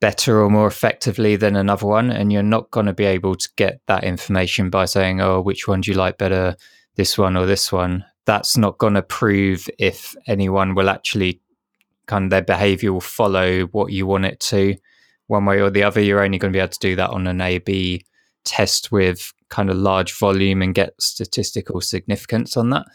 better 0.00 0.40
or 0.40 0.50
more 0.50 0.68
effectively 0.68 1.34
than 1.34 1.56
another 1.56 1.86
one. 1.86 2.12
And 2.12 2.32
you're 2.32 2.44
not 2.44 2.70
going 2.70 2.86
to 2.86 2.94
be 2.94 3.06
able 3.06 3.34
to 3.34 3.48
get 3.56 3.80
that 3.88 4.04
information 4.04 4.70
by 4.70 4.84
saying, 4.84 5.20
oh, 5.20 5.40
which 5.40 5.66
one 5.66 5.80
do 5.80 5.90
you 5.90 5.96
like 5.96 6.16
better, 6.16 6.54
this 6.94 7.18
one 7.18 7.36
or 7.36 7.44
this 7.44 7.72
one? 7.72 8.04
That's 8.24 8.56
not 8.56 8.78
going 8.78 8.94
to 8.94 9.02
prove 9.02 9.68
if 9.80 10.14
anyone 10.28 10.76
will 10.76 10.90
actually 10.90 11.40
kind 12.06 12.24
of 12.24 12.30
their 12.30 12.42
behavior 12.42 12.92
will 12.92 13.00
follow 13.00 13.62
what 13.66 13.92
you 13.92 14.06
want 14.06 14.24
it 14.24 14.40
to 14.40 14.76
one 15.26 15.44
way 15.44 15.60
or 15.60 15.70
the 15.70 15.82
other. 15.82 16.00
You're 16.00 16.22
only 16.22 16.38
going 16.38 16.52
to 16.52 16.56
be 16.56 16.60
able 16.60 16.70
to 16.70 16.78
do 16.78 16.96
that 16.96 17.10
on 17.10 17.26
an 17.26 17.40
A 17.40 17.58
B 17.58 18.04
test 18.44 18.92
with 18.92 19.32
kind 19.48 19.70
of 19.70 19.76
large 19.76 20.16
volume 20.18 20.62
and 20.62 20.74
get 20.74 21.00
statistical 21.00 21.80
significance 21.80 22.56
on 22.56 22.70
that. 22.70 22.86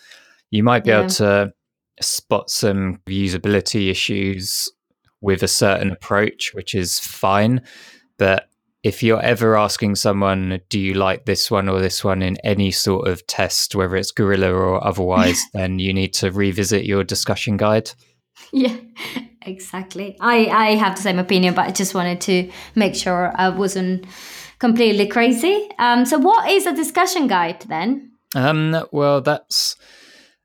You 0.50 0.64
might 0.64 0.84
be 0.84 0.90
yeah. 0.90 1.00
able 1.00 1.10
to 1.10 1.54
spot 2.02 2.50
some 2.50 3.00
usability 3.08 3.90
issues 3.90 4.70
with 5.22 5.44
a 5.44 5.48
certain 5.48 5.92
approach, 5.92 6.54
which 6.54 6.74
is 6.74 7.00
fine. 7.00 7.62
But 8.18 8.50
if 8.84 9.04
you're 9.04 9.22
ever 9.22 9.58
asking 9.58 9.96
someone, 9.96 10.60
do 10.70 10.80
you 10.80 10.96
like 10.96 11.26
this 11.26 11.52
one 11.52 11.70
or 11.70 11.80
this 11.80 12.04
one 12.04 12.22
in 12.22 12.38
any 12.38 12.72
sort 12.72 13.08
of 13.08 13.26
test, 13.28 13.76
whether 13.76 13.96
it's 13.96 14.12
Guerrilla 14.12 14.52
or 14.52 14.84
otherwise, 14.84 15.40
then 15.54 15.80
you 15.80 15.94
need 15.94 16.14
to 16.14 16.32
revisit 16.32 16.86
your 16.86 17.04
discussion 17.04 17.58
guide. 17.58 17.92
Yeah, 18.54 18.76
exactly. 19.44 20.18
I, 20.20 20.48
I 20.48 20.76
have 20.76 20.98
the 20.98 21.02
same 21.02 21.20
opinion, 21.20 21.54
but 21.54 21.68
I 21.68 21.72
just 21.72 21.94
wanted 21.94 22.20
to 22.22 22.52
make 22.76 22.96
sure 22.96 23.32
I 23.34 23.48
wasn't 23.48 24.06
completely 24.60 25.08
crazy. 25.08 25.70
Um, 25.80 26.06
so, 26.06 26.18
what 26.18 26.50
is 26.50 26.66
a 26.66 26.76
discussion 26.76 27.28
guide 27.28 27.62
then? 27.70 28.12
Um, 28.36 28.86
well, 28.92 29.22
that's 29.22 29.78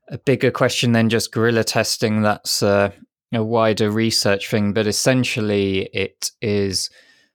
a 0.09 0.17
bigger 0.17 0.51
question 0.51 0.93
than 0.93 1.09
just 1.09 1.33
guerrilla 1.33 1.63
testing. 1.63 2.21
That's 2.21 2.63
uh, 2.63 2.91
a 3.33 3.43
wider 3.43 3.91
research 3.91 4.49
thing, 4.49 4.73
but 4.73 4.87
essentially 4.87 5.89
it 5.93 6.31
is 6.41 6.89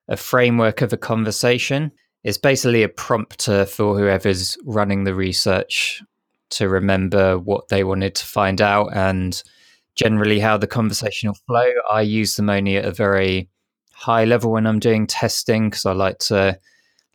a 0.08 0.16
framework 0.16 0.80
of 0.80 0.92
a 0.92 0.96
conversation. 0.96 1.92
It's 2.24 2.38
basically 2.38 2.82
a 2.82 2.88
prompter 2.88 3.66
for 3.66 3.98
whoever's 3.98 4.56
running 4.64 5.04
the 5.04 5.14
research 5.14 6.02
to 6.50 6.68
remember 6.68 7.38
what 7.38 7.68
they 7.68 7.84
wanted 7.84 8.14
to 8.16 8.26
find 8.26 8.60
out 8.60 8.94
and 8.94 9.42
generally 9.94 10.40
how 10.40 10.56
the 10.56 10.66
conversation 10.66 11.28
will 11.28 11.38
flow. 11.46 11.70
I 11.90 12.02
use 12.02 12.36
them 12.36 12.50
only 12.50 12.76
at 12.76 12.84
a 12.84 12.92
very 12.92 13.48
high 13.92 14.24
level 14.24 14.52
when 14.52 14.66
I'm 14.66 14.78
doing 14.78 15.06
testing 15.06 15.70
because 15.70 15.86
I 15.86 15.92
like 15.92 16.18
to 16.20 16.58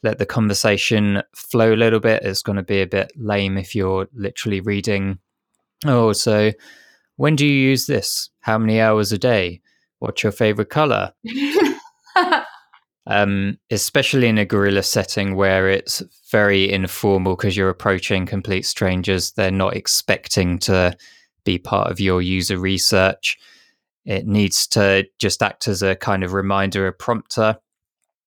let 0.03 0.19
the 0.19 0.25
conversation 0.25 1.21
flow 1.35 1.73
a 1.73 1.75
little 1.75 1.99
bit. 1.99 2.23
It's 2.23 2.41
going 2.41 2.55
to 2.55 2.63
be 2.63 2.81
a 2.81 2.87
bit 2.87 3.11
lame 3.15 3.57
if 3.57 3.75
you're 3.75 4.07
literally 4.13 4.61
reading. 4.61 5.19
Oh, 5.85 6.13
so 6.13 6.51
when 7.17 7.35
do 7.35 7.45
you 7.45 7.69
use 7.69 7.87
this? 7.87 8.29
How 8.41 8.57
many 8.57 8.79
hours 8.79 9.11
a 9.11 9.17
day? 9.17 9.61
What's 9.99 10.23
your 10.23 10.31
favorite 10.31 10.69
color? 10.69 11.11
um, 13.07 13.57
especially 13.71 14.27
in 14.27 14.37
a 14.37 14.45
guerrilla 14.45 14.83
setting 14.83 15.35
where 15.35 15.69
it's 15.69 16.03
very 16.31 16.71
informal 16.71 17.35
because 17.35 17.57
you're 17.57 17.69
approaching 17.69 18.25
complete 18.25 18.65
strangers. 18.65 19.31
They're 19.31 19.51
not 19.51 19.75
expecting 19.75 20.59
to 20.59 20.95
be 21.47 21.57
part 21.57 21.89
of 21.89 21.99
your 21.99 22.21
user 22.21 22.57
research. 22.57 23.37
It 24.05 24.27
needs 24.27 24.67
to 24.67 25.07
just 25.17 25.41
act 25.41 25.67
as 25.67 25.81
a 25.81 25.95
kind 25.95 26.23
of 26.23 26.33
reminder, 26.33 26.87
a 26.87 26.93
prompter. 26.93 27.57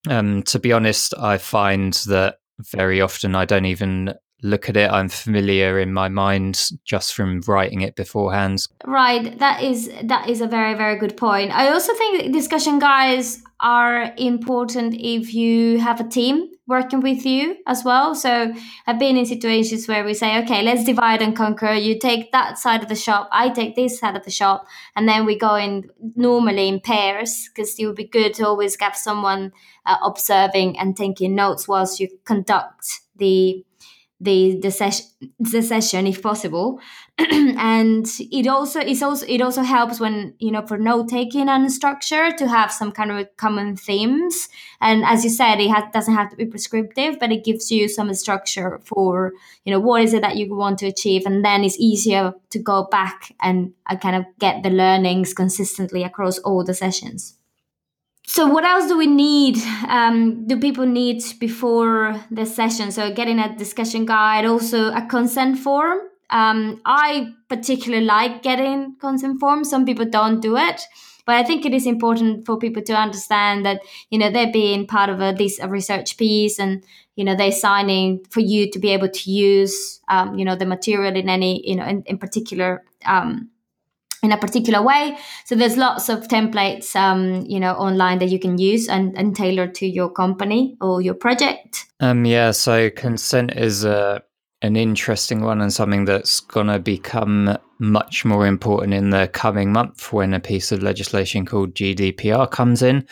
Um, 0.08 0.42
to 0.44 0.58
be 0.58 0.72
honest, 0.72 1.14
I 1.18 1.36
find 1.38 1.92
that 2.06 2.36
very 2.58 3.00
often 3.00 3.34
I 3.34 3.44
don't 3.44 3.66
even 3.66 4.14
look 4.42 4.70
at 4.70 4.76
it. 4.76 4.90
I'm 4.90 5.10
familiar 5.10 5.78
in 5.78 5.92
my 5.92 6.08
mind 6.08 6.70
just 6.84 7.14
from 7.14 7.42
writing 7.46 7.82
it 7.82 7.94
beforehand. 7.94 8.66
Right. 8.86 9.38
That 9.38 9.62
is 9.62 9.90
that 10.02 10.28
is 10.30 10.40
a 10.40 10.46
very 10.46 10.74
very 10.74 10.98
good 10.98 11.16
point. 11.16 11.52
I 11.52 11.68
also 11.68 11.94
think 11.94 12.32
discussion 12.32 12.78
guides 12.78 13.42
are 13.60 14.14
important 14.16 14.94
if 14.94 15.34
you 15.34 15.78
have 15.78 16.00
a 16.00 16.08
team 16.08 16.50
working 16.70 17.00
with 17.00 17.26
you 17.26 17.56
as 17.66 17.84
well. 17.84 18.14
So 18.14 18.54
I've 18.86 18.98
been 18.98 19.16
in 19.16 19.26
situations 19.26 19.86
where 19.88 20.04
we 20.04 20.14
say, 20.14 20.38
okay, 20.42 20.62
let's 20.62 20.84
divide 20.84 21.20
and 21.20 21.36
conquer. 21.36 21.72
You 21.72 21.98
take 21.98 22.32
that 22.32 22.56
side 22.58 22.82
of 22.82 22.88
the 22.88 22.94
shop, 22.94 23.28
I 23.32 23.50
take 23.50 23.76
this 23.76 23.98
side 23.98 24.16
of 24.16 24.24
the 24.24 24.30
shop, 24.30 24.66
and 24.96 25.06
then 25.06 25.26
we 25.26 25.36
go 25.36 25.56
in 25.56 25.90
normally 26.14 26.68
in 26.68 26.80
pairs 26.80 27.50
because 27.52 27.78
it 27.78 27.84
would 27.86 27.96
be 27.96 28.06
good 28.06 28.32
to 28.34 28.46
always 28.46 28.76
have 28.80 28.96
someone 28.96 29.52
uh, 29.84 29.98
observing 30.02 30.78
and 30.78 30.96
taking 30.96 31.34
notes 31.34 31.68
whilst 31.68 32.00
you 32.00 32.08
conduct 32.24 33.00
the 33.16 33.64
the 34.20 34.58
the 34.60 34.70
session 34.70 35.06
the 35.38 35.62
session 35.62 36.06
if 36.06 36.22
possible. 36.22 36.80
And 37.62 38.06
it 38.18 38.46
also 38.46 38.80
is 38.80 39.02
also 39.02 39.26
it 39.26 39.40
also 39.40 39.62
helps 39.62 40.00
when 40.00 40.34
you 40.38 40.50
know 40.50 40.66
for 40.66 40.78
note 40.78 41.08
taking 41.08 41.48
and 41.48 41.72
structure 41.72 42.30
to 42.32 42.46
have 42.46 42.70
some 42.72 42.92
kind 42.92 43.10
of 43.10 43.36
common 43.36 43.76
themes. 43.76 44.48
And 44.80 45.04
as 45.04 45.24
you 45.24 45.30
said 45.30 45.60
it 45.60 45.70
has, 45.70 45.84
doesn't 45.92 46.14
have 46.14 46.30
to 46.30 46.36
be 46.36 46.46
prescriptive 46.46 47.18
but 47.18 47.32
it 47.32 47.44
gives 47.44 47.70
you 47.70 47.88
some 47.88 48.12
structure 48.14 48.80
for 48.84 49.32
you 49.64 49.72
know 49.72 49.80
what 49.80 50.02
is 50.02 50.14
it 50.14 50.22
that 50.22 50.36
you 50.36 50.54
want 50.54 50.78
to 50.80 50.86
achieve. 50.86 51.26
And 51.26 51.44
then 51.44 51.64
it's 51.64 51.78
easier 51.78 52.34
to 52.50 52.58
go 52.58 52.84
back 52.84 53.34
and 53.40 53.72
uh, 53.86 53.96
kind 53.96 54.16
of 54.16 54.24
get 54.38 54.62
the 54.62 54.70
learnings 54.70 55.34
consistently 55.34 56.04
across 56.04 56.38
all 56.38 56.64
the 56.64 56.74
sessions 56.74 57.39
so 58.30 58.46
what 58.46 58.64
else 58.64 58.87
do 58.87 58.96
we 58.96 59.08
need 59.08 59.58
um, 59.88 60.46
do 60.46 60.56
people 60.56 60.87
need 60.87 61.20
before 61.40 62.14
the 62.30 62.46
session? 62.46 62.92
So 62.92 63.12
getting 63.12 63.40
a 63.40 63.56
discussion 63.56 64.06
guide 64.06 64.46
also 64.46 64.92
a 64.92 65.04
consent 65.06 65.58
form. 65.58 65.99
Um, 66.32 66.80
i 66.84 67.32
particularly 67.49 68.04
like 68.04 68.44
getting 68.44 68.94
consent 69.00 69.40
forms. 69.40 69.68
Some 69.68 69.84
people 69.84 70.04
don't 70.04 70.40
do 70.40 70.56
it 70.56 70.80
but 71.26 71.34
i 71.34 71.44
think 71.44 71.66
it 71.66 71.75
is 71.75 71.87
important 71.87 72.46
for 72.46 72.58
people 72.58 72.82
to 72.82 72.94
understand 72.94 73.66
that 73.66 73.80
you 74.10 74.18
know 74.18 74.30
they're 74.30 74.52
being 74.52 74.87
part 74.87 75.10
of 75.10 75.20
a 75.20 75.32
this 75.37 75.58
a 75.60 75.68
research 75.68 76.16
piece 76.16 76.58
and 76.58 76.84
you 77.16 77.25
know 77.25 77.34
they're 77.37 77.52
signing 77.52 78.25
for 78.30 78.40
you 78.40 78.70
to 78.70 78.78
be 78.78 78.90
able 78.90 79.08
to 79.08 79.30
use 79.30 80.00
um, 80.08 80.38
you 80.38 80.44
know 80.44 80.56
the 80.56 80.66
material 80.66 81.14
in 81.14 81.28
any 81.28 81.68
you 81.68 81.76
know 81.76 81.84
in, 81.84 82.02
in 82.06 82.18
particular 82.18 82.82
um, 83.04 83.50
in 84.22 84.32
a 84.32 84.38
particular 84.38 84.82
way. 84.82 85.16
So 85.44 85.54
there's 85.54 85.76
lots 85.76 86.08
of 86.08 86.28
templates, 86.28 86.94
um, 86.94 87.44
you 87.46 87.58
know, 87.58 87.72
online 87.72 88.18
that 88.18 88.28
you 88.28 88.38
can 88.38 88.58
use 88.58 88.88
and, 88.88 89.16
and 89.16 89.34
tailor 89.34 89.66
to 89.66 89.86
your 89.86 90.10
company 90.10 90.76
or 90.80 91.00
your 91.00 91.14
project. 91.14 91.86
Um, 92.00 92.24
yeah. 92.24 92.50
So 92.50 92.90
consent 92.90 93.56
is 93.56 93.84
a 93.84 93.96
uh, 93.96 94.18
an 94.62 94.76
interesting 94.76 95.40
one 95.40 95.60
and 95.60 95.72
something 95.72 96.04
that's 96.04 96.40
going 96.40 96.66
to 96.66 96.78
become 96.78 97.56
much 97.78 98.24
more 98.24 98.46
important 98.46 98.92
in 98.92 99.10
the 99.10 99.28
coming 99.32 99.72
month 99.72 100.12
when 100.12 100.34
a 100.34 100.40
piece 100.40 100.70
of 100.70 100.82
legislation 100.82 101.46
called 101.46 101.74
GDPR 101.74 102.50
comes 102.50 102.82
in. 102.82 103.06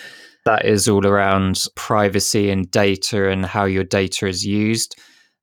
That 0.45 0.67
is 0.67 0.89
all 0.89 1.07
around 1.07 1.67
privacy 1.75 2.51
and 2.51 2.71
data 2.71 3.31
and 3.31 3.47
how 3.47 3.65
your 3.65 3.85
data 3.85 4.27
is 4.27 4.45
used. 4.45 4.97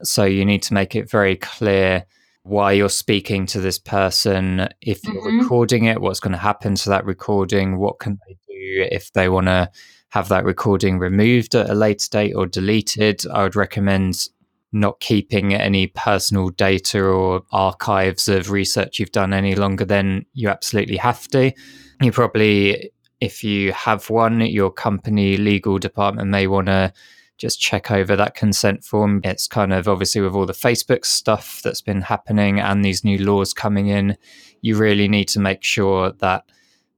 So 0.03 0.25
you 0.25 0.45
need 0.45 0.61
to 0.63 0.73
make 0.73 0.95
it 0.95 1.09
very 1.09 1.37
clear 1.37 2.05
why 2.45 2.71
you're 2.71 2.89
speaking 2.89 3.47
to 3.47 3.59
this 3.59 3.79
person, 3.79 4.69
if 4.79 5.03
you're 5.03 5.15
mm-hmm. 5.15 5.39
recording 5.39 5.85
it, 5.85 5.99
what's 5.99 6.19
going 6.19 6.31
to 6.31 6.37
happen 6.37 6.75
to 6.75 6.89
that 6.89 7.03
recording, 7.03 7.77
what 7.77 7.97
can 7.97 8.19
they 8.27 8.37
do 8.47 8.87
if 8.91 9.11
they 9.13 9.29
want 9.29 9.47
to 9.47 9.69
have 10.09 10.29
that 10.29 10.45
recording 10.45 10.99
removed 10.99 11.55
at 11.55 11.71
a 11.71 11.73
later 11.73 12.07
date 12.11 12.33
or 12.33 12.45
deleted. 12.45 13.25
I 13.33 13.43
would 13.43 13.55
recommend 13.55 14.29
not 14.71 14.99
keeping 14.99 15.55
any 15.55 15.87
personal 15.87 16.49
data 16.49 17.03
or 17.03 17.41
archives 17.51 18.29
of 18.29 18.51
research 18.51 18.99
you've 18.99 19.11
done 19.11 19.33
any 19.33 19.55
longer 19.55 19.83
than 19.83 20.25
you 20.33 20.47
absolutely 20.47 20.97
have 20.97 21.27
to. 21.29 21.51
You 21.99 22.11
probably, 22.11 22.91
if 23.19 23.43
you 23.43 23.71
have 23.71 24.09
one, 24.11 24.39
your 24.41 24.71
company 24.71 25.35
legal 25.35 25.79
department 25.79 26.29
may 26.29 26.45
want 26.45 26.67
to 26.67 26.93
just 27.37 27.59
check 27.59 27.91
over 27.91 28.15
that 28.15 28.35
consent 28.35 28.83
form. 28.83 29.21
It's 29.23 29.47
kind 29.47 29.73
of 29.73 29.87
obviously 29.87 30.21
with 30.21 30.33
all 30.33 30.45
the 30.45 30.53
Facebook 30.53 31.05
stuff 31.05 31.61
that's 31.63 31.81
been 31.81 32.01
happening 32.01 32.59
and 32.59 32.83
these 32.83 33.03
new 33.03 33.17
laws 33.17 33.53
coming 33.53 33.87
in, 33.87 34.17
you 34.61 34.77
really 34.77 35.07
need 35.07 35.27
to 35.29 35.39
make 35.39 35.63
sure 35.63 36.11
that 36.19 36.45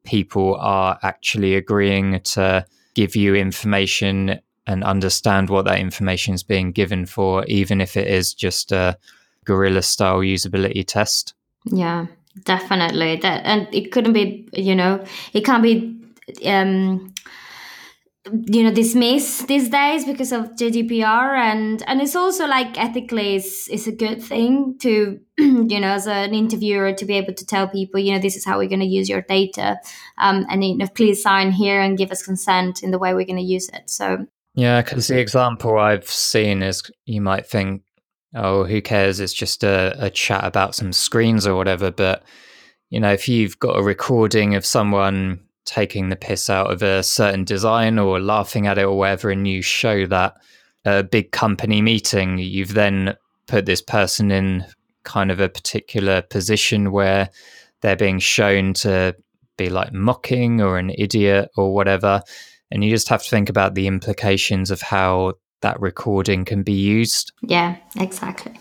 people 0.03 0.55
are 0.55 0.97
actually 1.03 1.55
agreeing 1.55 2.21
to 2.21 2.65
give 2.93 3.15
you 3.15 3.35
information 3.35 4.39
and 4.65 4.83
understand 4.83 5.49
what 5.49 5.65
that 5.65 5.79
information 5.79 6.33
is 6.33 6.43
being 6.43 6.71
given 6.71 7.05
for, 7.05 7.45
even 7.45 7.81
if 7.81 7.95
it 7.97 8.07
is 8.07 8.33
just 8.33 8.71
a 8.71 8.97
guerrilla 9.45 9.81
style 9.81 10.19
usability 10.19 10.85
test. 10.85 11.33
Yeah, 11.65 12.07
definitely. 12.43 13.17
That 13.17 13.45
and 13.45 13.67
it 13.73 13.91
couldn't 13.91 14.13
be, 14.13 14.47
you 14.53 14.75
know, 14.75 15.03
it 15.33 15.45
can't 15.45 15.63
be 15.63 15.95
um 16.45 17.13
you 18.45 18.63
know 18.63 18.71
dismiss 18.71 19.43
these 19.43 19.69
days 19.69 20.05
because 20.05 20.31
of 20.31 20.55
GDPR 20.55 21.37
and 21.37 21.83
and 21.87 22.01
it's 22.01 22.15
also 22.15 22.47
like 22.47 22.77
ethically 22.77 23.35
is 23.35 23.67
is 23.71 23.87
a 23.87 23.91
good 23.91 24.21
thing 24.21 24.77
to 24.79 25.19
you 25.37 25.79
know 25.79 25.89
as 25.89 26.07
an 26.07 26.33
interviewer 26.33 26.93
to 26.93 27.05
be 27.05 27.13
able 27.17 27.33
to 27.33 27.45
tell 27.45 27.67
people 27.67 27.99
you 27.99 28.13
know 28.13 28.19
this 28.19 28.35
is 28.35 28.45
how 28.45 28.57
we're 28.57 28.69
going 28.69 28.79
to 28.79 28.85
use 28.85 29.09
your 29.09 29.21
data 29.21 29.77
um, 30.17 30.45
and 30.49 30.63
you 30.63 30.77
know 30.77 30.87
please 30.95 31.21
sign 31.21 31.51
here 31.51 31.81
and 31.81 31.97
give 31.97 32.11
us 32.11 32.23
consent 32.23 32.83
in 32.83 32.91
the 32.91 32.99
way 32.99 33.13
we're 33.13 33.25
going 33.25 33.37
to 33.37 33.41
use 33.41 33.69
it 33.69 33.89
so 33.89 34.25
yeah 34.55 34.81
because 34.81 35.07
the 35.07 35.19
example 35.19 35.77
I've 35.77 36.09
seen 36.09 36.63
is 36.63 36.83
you 37.05 37.21
might 37.21 37.45
think 37.45 37.83
oh, 38.35 38.63
who 38.65 38.81
cares? 38.81 39.19
It's 39.19 39.33
just 39.33 39.63
a, 39.63 39.95
a 39.99 40.09
chat 40.09 40.43
about 40.43 40.75
some 40.75 40.93
screens 40.93 41.47
or 41.47 41.55
whatever. 41.55 41.91
But, 41.91 42.23
you 42.89 42.99
know, 42.99 43.11
if 43.11 43.27
you've 43.27 43.59
got 43.59 43.77
a 43.77 43.83
recording 43.83 44.55
of 44.55 44.65
someone 44.65 45.41
taking 45.67 46.09
the 46.09 46.15
piss 46.15 46.49
out 46.49 46.71
of 46.71 46.81
a 46.81 47.03
certain 47.03 47.43
design 47.43 47.99
or 47.99 48.19
laughing 48.19 48.65
at 48.65 48.79
it 48.79 48.85
or 48.85 48.97
whatever, 48.97 49.29
and 49.29 49.47
you 49.47 49.61
show 49.61 50.07
that 50.07 50.35
a 50.85 51.03
big 51.03 51.31
company 51.31 51.81
meeting, 51.81 52.39
you've 52.39 52.73
then 52.73 53.15
put 53.45 53.65
this 53.65 53.81
person 53.81 54.31
in 54.31 54.65
kind 55.03 55.29
of 55.29 55.39
a 55.39 55.49
particular 55.49 56.21
position 56.21 56.91
where 56.91 57.29
they're 57.81 57.95
being 57.95 58.19
shown 58.19 58.73
to 58.73 59.15
be 59.57 59.69
like 59.69 59.93
mocking 59.93 60.61
or 60.61 60.77
an 60.77 60.91
idiot 60.97 61.49
or 61.55 61.73
whatever. 61.73 62.21
And 62.71 62.83
you 62.83 62.89
just 62.89 63.09
have 63.09 63.23
to 63.23 63.29
think 63.29 63.49
about 63.49 63.75
the 63.75 63.87
implications 63.87 64.71
of 64.71 64.81
how 64.81 65.33
that 65.61 65.79
recording 65.79 66.45
can 66.45 66.63
be 66.63 66.73
used. 66.73 67.31
Yeah, 67.41 67.77
exactly. 67.95 68.59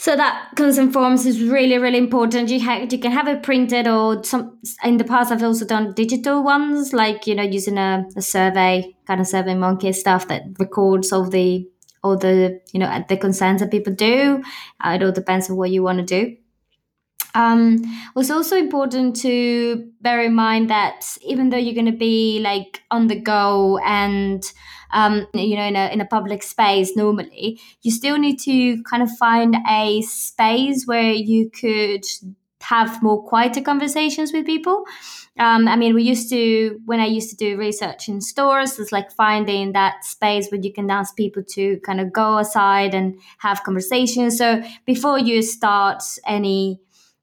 So 0.00 0.14
that 0.14 0.50
comes 0.54 0.76
consent 0.76 0.92
forms 0.92 1.26
is 1.26 1.42
really, 1.42 1.76
really 1.76 1.98
important. 1.98 2.50
You, 2.50 2.60
ha- 2.60 2.86
you 2.88 2.98
can 3.00 3.10
have 3.10 3.26
it 3.26 3.42
printed 3.42 3.88
or 3.88 4.22
some. 4.22 4.56
In 4.84 4.96
the 4.96 5.02
past, 5.04 5.32
I've 5.32 5.42
also 5.42 5.66
done 5.66 5.92
digital 5.92 6.44
ones, 6.44 6.92
like 6.92 7.26
you 7.26 7.34
know, 7.34 7.42
using 7.42 7.78
a, 7.78 8.06
a 8.16 8.22
survey, 8.22 8.94
kind 9.08 9.20
of 9.20 9.26
survey 9.26 9.54
monkey 9.54 9.92
stuff 9.92 10.28
that 10.28 10.42
records 10.60 11.12
all 11.12 11.28
the 11.28 11.68
all 12.04 12.16
the 12.16 12.60
you 12.72 12.78
know 12.78 13.04
the 13.08 13.16
consents 13.16 13.60
that 13.60 13.72
people 13.72 13.92
do. 13.92 14.40
Uh, 14.80 14.90
it 14.90 15.02
all 15.02 15.10
depends 15.10 15.50
on 15.50 15.56
what 15.56 15.70
you 15.70 15.82
want 15.82 15.98
to 15.98 16.04
do. 16.04 16.36
Um, 17.34 17.78
it's 18.16 18.30
also 18.30 18.56
important 18.56 19.16
to 19.22 19.90
bear 20.00 20.22
in 20.22 20.34
mind 20.34 20.70
that 20.70 21.06
even 21.22 21.50
though 21.50 21.56
you're 21.56 21.74
going 21.74 21.92
to 21.92 21.98
be 21.98 22.38
like 22.40 22.82
on 22.90 23.08
the 23.08 23.20
go 23.20 23.78
and 23.78 24.42
um, 24.90 25.26
you 25.34 25.56
know 25.56 25.64
in 25.64 25.76
a, 25.76 25.92
in 25.92 26.00
a 26.00 26.06
public 26.06 26.42
space 26.42 26.96
normally 26.96 27.60
you 27.82 27.90
still 27.90 28.18
need 28.18 28.38
to 28.38 28.82
kind 28.84 29.02
of 29.02 29.10
find 29.18 29.56
a 29.70 30.02
space 30.02 30.86
where 30.86 31.12
you 31.12 31.50
could 31.50 32.04
have 32.60 33.02
more 33.02 33.22
quieter 33.24 33.60
conversations 33.60 34.32
with 34.32 34.44
people 34.44 34.84
um, 35.38 35.68
I 35.68 35.76
mean, 35.76 35.94
we 35.94 36.02
used 36.02 36.28
to, 36.30 36.80
when 36.84 36.98
I 36.98 37.06
used 37.06 37.30
to 37.30 37.36
do 37.36 37.56
research 37.56 38.08
in 38.08 38.20
stores, 38.20 38.78
it's 38.78 38.90
like 38.90 39.12
finding 39.12 39.72
that 39.72 40.04
space 40.04 40.48
where 40.50 40.60
you 40.60 40.72
can 40.72 40.90
ask 40.90 41.16
people 41.16 41.44
to 41.50 41.78
kind 41.80 42.00
of 42.00 42.12
go 42.12 42.38
aside 42.38 42.92
and 42.92 43.20
have 43.38 43.62
conversations. 43.62 44.36
So 44.36 44.62
before 44.84 45.18
you 45.18 45.42
start 45.42 46.02
any 46.26 46.80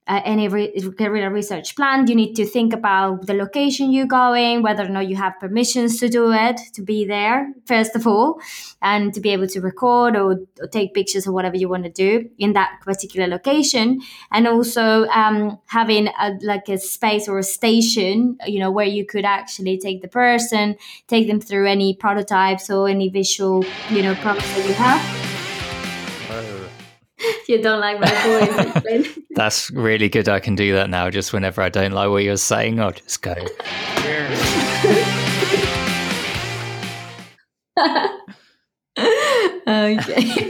uh, 0.07 0.21
any 0.23 0.47
re- 0.47 0.71
research 0.99 1.75
plan, 1.75 2.05
you 2.07 2.15
need 2.15 2.35
to 2.35 2.45
think 2.45 2.73
about 2.73 3.25
the 3.25 3.33
location 3.33 3.91
you're 3.91 4.05
going, 4.05 4.61
whether 4.61 4.83
or 4.85 4.89
not 4.89 5.07
you 5.07 5.15
have 5.15 5.33
permissions 5.39 5.99
to 5.99 6.07
do 6.07 6.31
it, 6.31 6.59
to 6.73 6.83
be 6.83 7.05
there, 7.05 7.51
first 7.65 7.95
of 7.95 8.05
all, 8.05 8.39
and 8.81 9.13
to 9.13 9.19
be 9.19 9.29
able 9.29 9.47
to 9.47 9.59
record 9.61 10.15
or, 10.15 10.39
or 10.61 10.67
take 10.67 10.93
pictures 10.93 11.25
or 11.25 11.31
whatever 11.31 11.57
you 11.57 11.67
want 11.67 11.83
to 11.83 11.89
do 11.89 12.29
in 12.37 12.53
that 12.53 12.79
particular 12.83 13.27
location. 13.27 13.99
And 14.31 14.47
also 14.47 15.05
um, 15.07 15.57
having 15.65 16.09
a, 16.19 16.37
like 16.41 16.69
a 16.69 16.77
space 16.77 17.27
or 17.27 17.39
a 17.39 17.43
station, 17.43 18.37
you 18.45 18.59
know, 18.59 18.69
where 18.69 18.85
you 18.85 19.05
could 19.05 19.25
actually 19.25 19.79
take 19.79 20.03
the 20.03 20.07
person, 20.07 20.75
take 21.07 21.27
them 21.27 21.41
through 21.41 21.67
any 21.67 21.95
prototypes 21.95 22.69
or 22.69 22.87
any 22.87 23.09
visual, 23.09 23.65
you 23.89 24.03
know, 24.03 24.13
prompts 24.15 24.47
that 24.55 24.67
you 24.67 24.73
have. 24.73 25.24
you 27.47 27.61
don't 27.61 27.79
like 27.79 27.99
my 27.99 28.81
voice. 28.83 29.19
That's 29.31 29.71
really 29.71 30.09
good. 30.09 30.29
I 30.29 30.39
can 30.39 30.55
do 30.55 30.73
that 30.73 30.89
now. 30.89 31.09
Just 31.09 31.33
whenever 31.33 31.61
I 31.61 31.69
don't 31.69 31.91
like 31.91 32.09
what 32.09 32.23
you're 32.23 32.37
saying, 32.37 32.79
I'll 32.79 32.91
just 32.91 33.21
go. 33.21 33.33
okay. 39.67 40.49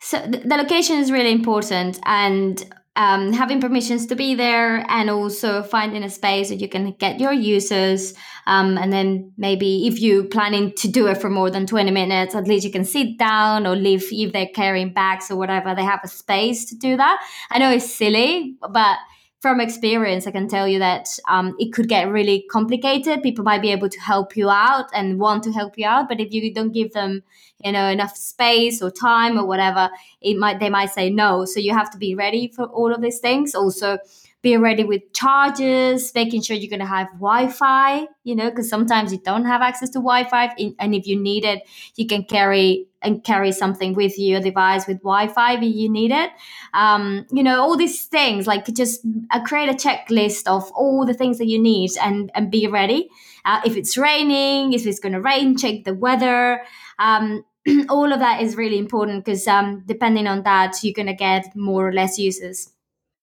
so 0.00 0.18
the 0.26 0.56
location 0.56 0.98
is 0.98 1.12
really 1.12 1.32
important, 1.32 1.98
and 2.04 2.64
um, 2.98 3.32
having 3.32 3.60
permissions 3.60 4.06
to 4.06 4.16
be 4.16 4.34
there 4.34 4.84
and 4.90 5.08
also 5.08 5.62
finding 5.62 6.02
a 6.02 6.10
space 6.10 6.48
that 6.48 6.56
you 6.56 6.68
can 6.68 6.90
get 6.98 7.20
your 7.20 7.32
users 7.32 8.12
um, 8.48 8.76
and 8.76 8.92
then 8.92 9.32
maybe 9.36 9.86
if 9.86 10.00
you're 10.00 10.24
planning 10.24 10.72
to 10.72 10.88
do 10.88 11.06
it 11.06 11.16
for 11.16 11.30
more 11.30 11.48
than 11.48 11.64
20 11.64 11.92
minutes 11.92 12.34
at 12.34 12.48
least 12.48 12.64
you 12.64 12.72
can 12.72 12.84
sit 12.84 13.16
down 13.16 13.68
or 13.68 13.76
leave 13.76 14.04
if 14.10 14.32
they're 14.32 14.48
carrying 14.52 14.92
bags 14.92 15.30
or 15.30 15.36
whatever. 15.36 15.76
They 15.76 15.84
have 15.84 16.00
a 16.02 16.08
space 16.08 16.64
to 16.66 16.76
do 16.76 16.96
that. 16.96 17.24
I 17.50 17.60
know 17.60 17.70
it's 17.70 17.94
silly 17.94 18.56
but 18.60 18.98
from 19.40 19.60
experience, 19.60 20.26
I 20.26 20.32
can 20.32 20.48
tell 20.48 20.66
you 20.66 20.80
that 20.80 21.08
um, 21.28 21.54
it 21.60 21.72
could 21.72 21.88
get 21.88 22.08
really 22.08 22.44
complicated. 22.50 23.22
People 23.22 23.44
might 23.44 23.62
be 23.62 23.70
able 23.70 23.88
to 23.88 24.00
help 24.00 24.36
you 24.36 24.50
out 24.50 24.86
and 24.92 25.20
want 25.20 25.44
to 25.44 25.52
help 25.52 25.78
you 25.78 25.86
out, 25.86 26.08
but 26.08 26.20
if 26.20 26.32
you 26.32 26.52
don't 26.52 26.72
give 26.72 26.92
them, 26.92 27.22
you 27.64 27.70
know, 27.70 27.88
enough 27.88 28.16
space 28.16 28.82
or 28.82 28.90
time 28.90 29.38
or 29.38 29.46
whatever, 29.46 29.90
it 30.20 30.36
might 30.36 30.58
they 30.58 30.70
might 30.70 30.90
say 30.90 31.08
no. 31.08 31.44
So 31.44 31.60
you 31.60 31.72
have 31.72 31.90
to 31.92 31.98
be 31.98 32.16
ready 32.16 32.48
for 32.48 32.64
all 32.64 32.92
of 32.92 33.00
these 33.00 33.20
things. 33.20 33.54
Also, 33.54 33.98
be 34.42 34.56
ready 34.56 34.82
with 34.82 35.12
charges, 35.12 36.12
making 36.14 36.42
sure 36.42 36.56
you're 36.56 36.70
going 36.70 36.80
to 36.80 36.86
have 36.86 37.08
Wi-Fi, 37.14 38.06
you 38.24 38.34
know, 38.34 38.50
because 38.50 38.68
sometimes 38.68 39.12
you 39.12 39.18
don't 39.18 39.44
have 39.44 39.62
access 39.62 39.90
to 39.90 39.98
Wi-Fi, 39.98 40.54
and 40.78 40.94
if 40.94 41.06
you 41.06 41.20
need 41.20 41.44
it, 41.44 41.62
you 41.94 42.06
can 42.06 42.24
carry 42.24 42.87
and 43.02 43.22
carry 43.22 43.52
something 43.52 43.94
with 43.94 44.18
you, 44.18 44.36
a 44.36 44.40
device 44.40 44.86
with 44.86 44.98
Wi-Fi 44.98 45.54
if 45.54 45.62
you 45.62 45.90
need 45.90 46.10
it. 46.10 46.30
Um, 46.74 47.26
you 47.30 47.42
know, 47.42 47.60
all 47.60 47.76
these 47.76 48.04
things, 48.04 48.46
like 48.46 48.66
just 48.74 49.00
uh, 49.30 49.42
create 49.42 49.68
a 49.68 49.74
checklist 49.74 50.46
of 50.46 50.70
all 50.72 51.06
the 51.06 51.14
things 51.14 51.38
that 51.38 51.46
you 51.46 51.60
need 51.60 51.90
and 52.02 52.30
and 52.34 52.50
be 52.50 52.66
ready. 52.66 53.08
Uh, 53.44 53.60
if 53.64 53.76
it's 53.76 53.96
raining, 53.96 54.72
if 54.72 54.86
it's 54.86 55.00
going 55.00 55.12
to 55.12 55.20
rain, 55.20 55.56
check 55.56 55.84
the 55.84 55.94
weather. 55.94 56.62
Um, 56.98 57.44
all 57.88 58.12
of 58.12 58.20
that 58.20 58.42
is 58.42 58.56
really 58.56 58.78
important 58.78 59.24
because 59.24 59.46
um, 59.46 59.82
depending 59.86 60.26
on 60.26 60.42
that, 60.42 60.82
you're 60.82 60.94
going 60.94 61.06
to 61.06 61.14
get 61.14 61.54
more 61.54 61.88
or 61.88 61.92
less 61.92 62.18
users. 62.18 62.70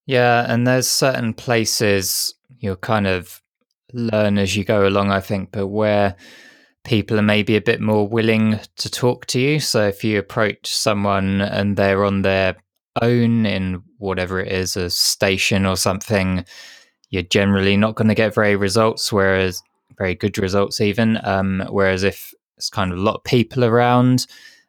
Yeah, 0.05 0.45
and 0.47 0.67
there's 0.67 0.88
certain 0.88 1.33
places 1.33 2.35
you'll 2.59 2.75
kind 2.75 3.07
of 3.07 3.41
learn 3.93 4.38
as 4.38 4.55
you 4.55 4.63
go 4.63 4.88
along, 4.88 5.11
I 5.11 5.19
think, 5.19 5.51
but 5.51 5.67
where 5.67 6.15
people 6.86 7.19
are 7.19 7.24
maybe 7.24 7.56
a 7.56 7.62
bit 7.62 7.82
more 7.82 8.08
willing 8.08 8.60
to 8.78 8.89
talk 8.89 9.26
to 9.28 9.39
you. 9.39 9.60
So 9.60 9.88
if 9.88 10.04
you 10.04 10.17
approach 10.17 10.74
someone 10.74 11.41
and 11.41 11.76
they're 11.76 12.06
on 12.06 12.21
their 12.21 12.56
own 13.02 13.45
in 13.45 13.84
whatever 13.98 14.39
it 14.39 14.52
is, 14.52 14.78
a 14.78 14.89
station 14.89 15.65
or 15.65 15.76
something, 15.76 16.45
you're 17.10 17.24
generally 17.24 17.76
not 17.76 17.95
going 17.95 18.08
to 18.08 18.15
get 18.15 18.34
very 18.34 18.56
results, 18.56 19.12
whereas 19.12 19.62
very 19.98 20.15
good 20.15 20.38
results 20.38 20.80
even. 20.80 21.19
Um, 21.24 21.67
whereas 21.69 22.04
if 22.04 22.34
it's 22.58 22.69
kind 22.69 22.91
of 22.91 23.00
a 23.00 23.02
lot 23.02 23.15
of 23.15 23.24
people 23.24 23.65
around, 23.65 24.28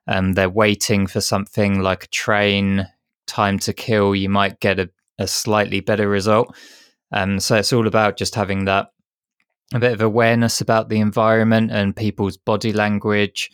um, 0.09 0.33
they're 0.33 0.51
waiting 0.51 1.07
for 1.07 1.21
something 1.21 1.81
like 1.81 2.05
a 2.05 2.09
train, 2.09 2.89
time 3.27 3.59
to 3.61 3.73
kill, 3.73 4.15
you 4.15 4.29
might 4.29 4.59
get 4.61 4.81
a 4.81 4.91
a 5.19 5.27
slightly 5.27 5.81
better 5.81 6.09
result. 6.09 6.55
Um, 7.13 7.41
so 7.41 7.57
it's 7.57 7.73
all 7.73 7.87
about 7.87 8.17
just 8.17 8.35
having 8.35 8.65
that 8.65 8.89
a 9.75 9.79
bit 9.79 9.93
of 9.93 10.01
awareness 10.01 10.61
about 10.61 10.89
the 10.89 11.01
environment 11.01 11.71
and 11.71 11.97
people's 11.97 12.37
body 12.37 12.73
language. 12.73 13.51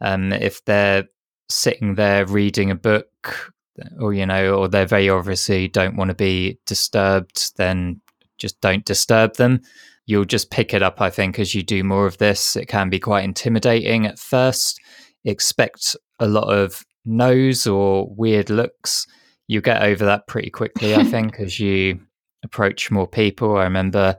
Um, 0.00 0.32
if 0.32 0.64
they're 0.64 1.04
sitting 1.48 1.94
there 1.94 2.26
reading 2.26 2.70
a 2.70 2.74
book, 2.74 3.52
or 3.98 4.12
you 4.12 4.26
know, 4.26 4.54
or 4.54 4.68
they're 4.68 4.86
very 4.86 5.08
obviously 5.08 5.68
don't 5.68 5.96
want 5.96 6.08
to 6.08 6.14
be 6.14 6.58
disturbed, 6.66 7.56
then 7.56 8.00
just 8.38 8.60
don't 8.60 8.84
disturb 8.84 9.36
them. 9.36 9.60
You'll 10.06 10.24
just 10.24 10.50
pick 10.50 10.74
it 10.74 10.82
up, 10.82 11.00
I 11.00 11.10
think, 11.10 11.38
as 11.38 11.54
you 11.54 11.62
do 11.62 11.84
more 11.84 12.06
of 12.06 12.18
this. 12.18 12.56
It 12.56 12.66
can 12.66 12.90
be 12.90 12.98
quite 12.98 13.24
intimidating 13.24 14.04
at 14.04 14.18
first. 14.18 14.80
Expect 15.24 15.94
a 16.18 16.26
lot 16.26 16.52
of 16.52 16.84
no's 17.04 17.66
or 17.66 18.08
weird 18.16 18.50
looks 18.50 19.06
you 19.52 19.60
get 19.60 19.82
over 19.82 20.04
that 20.06 20.26
pretty 20.26 20.50
quickly, 20.50 20.94
I 20.94 21.04
think, 21.10 21.38
as 21.38 21.60
you 21.60 22.00
approach 22.42 22.90
more 22.90 23.06
people. 23.06 23.56
I 23.56 23.64
remember 23.64 24.16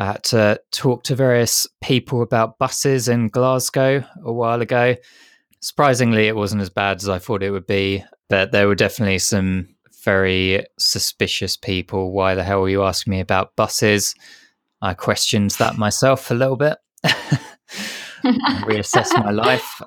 I 0.00 0.06
had 0.06 0.24
to 0.24 0.58
talk 0.70 1.02
to 1.04 1.14
various 1.14 1.66
people 1.82 2.22
about 2.22 2.58
buses 2.58 3.06
in 3.06 3.28
Glasgow 3.28 4.02
a 4.24 4.32
while 4.32 4.62
ago. 4.62 4.96
Surprisingly, 5.60 6.26
it 6.26 6.34
wasn't 6.34 6.62
as 6.62 6.70
bad 6.70 6.96
as 6.96 7.08
I 7.10 7.18
thought 7.18 7.42
it 7.42 7.50
would 7.50 7.66
be, 7.66 8.02
but 8.30 8.50
there 8.50 8.66
were 8.66 8.74
definitely 8.74 9.18
some 9.18 9.68
very 10.02 10.64
suspicious 10.78 11.54
people. 11.58 12.12
Why 12.12 12.34
the 12.34 12.42
hell 12.42 12.62
are 12.62 12.68
you 12.70 12.82
asking 12.82 13.10
me 13.10 13.20
about 13.20 13.54
buses? 13.56 14.14
I 14.80 14.94
questioned 14.94 15.50
that 15.58 15.76
myself 15.76 16.30
a 16.30 16.34
little 16.34 16.56
bit. 16.56 16.78
reassess 18.24 19.12
my 19.22 19.32
life. 19.32 19.82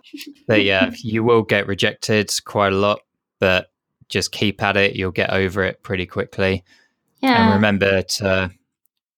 But 0.47 0.63
yeah, 0.63 0.91
you 0.97 1.23
will 1.23 1.41
get 1.41 1.65
rejected 1.65 2.31
quite 2.45 2.71
a 2.71 2.77
lot, 2.77 2.99
but 3.39 3.71
just 4.09 4.31
keep 4.31 4.61
at 4.61 4.77
it. 4.77 4.95
You'll 4.95 5.09
get 5.09 5.31
over 5.31 5.63
it 5.63 5.81
pretty 5.81 6.05
quickly. 6.05 6.63
Yeah. 7.19 7.45
And 7.45 7.55
remember 7.55 8.03
to 8.03 8.51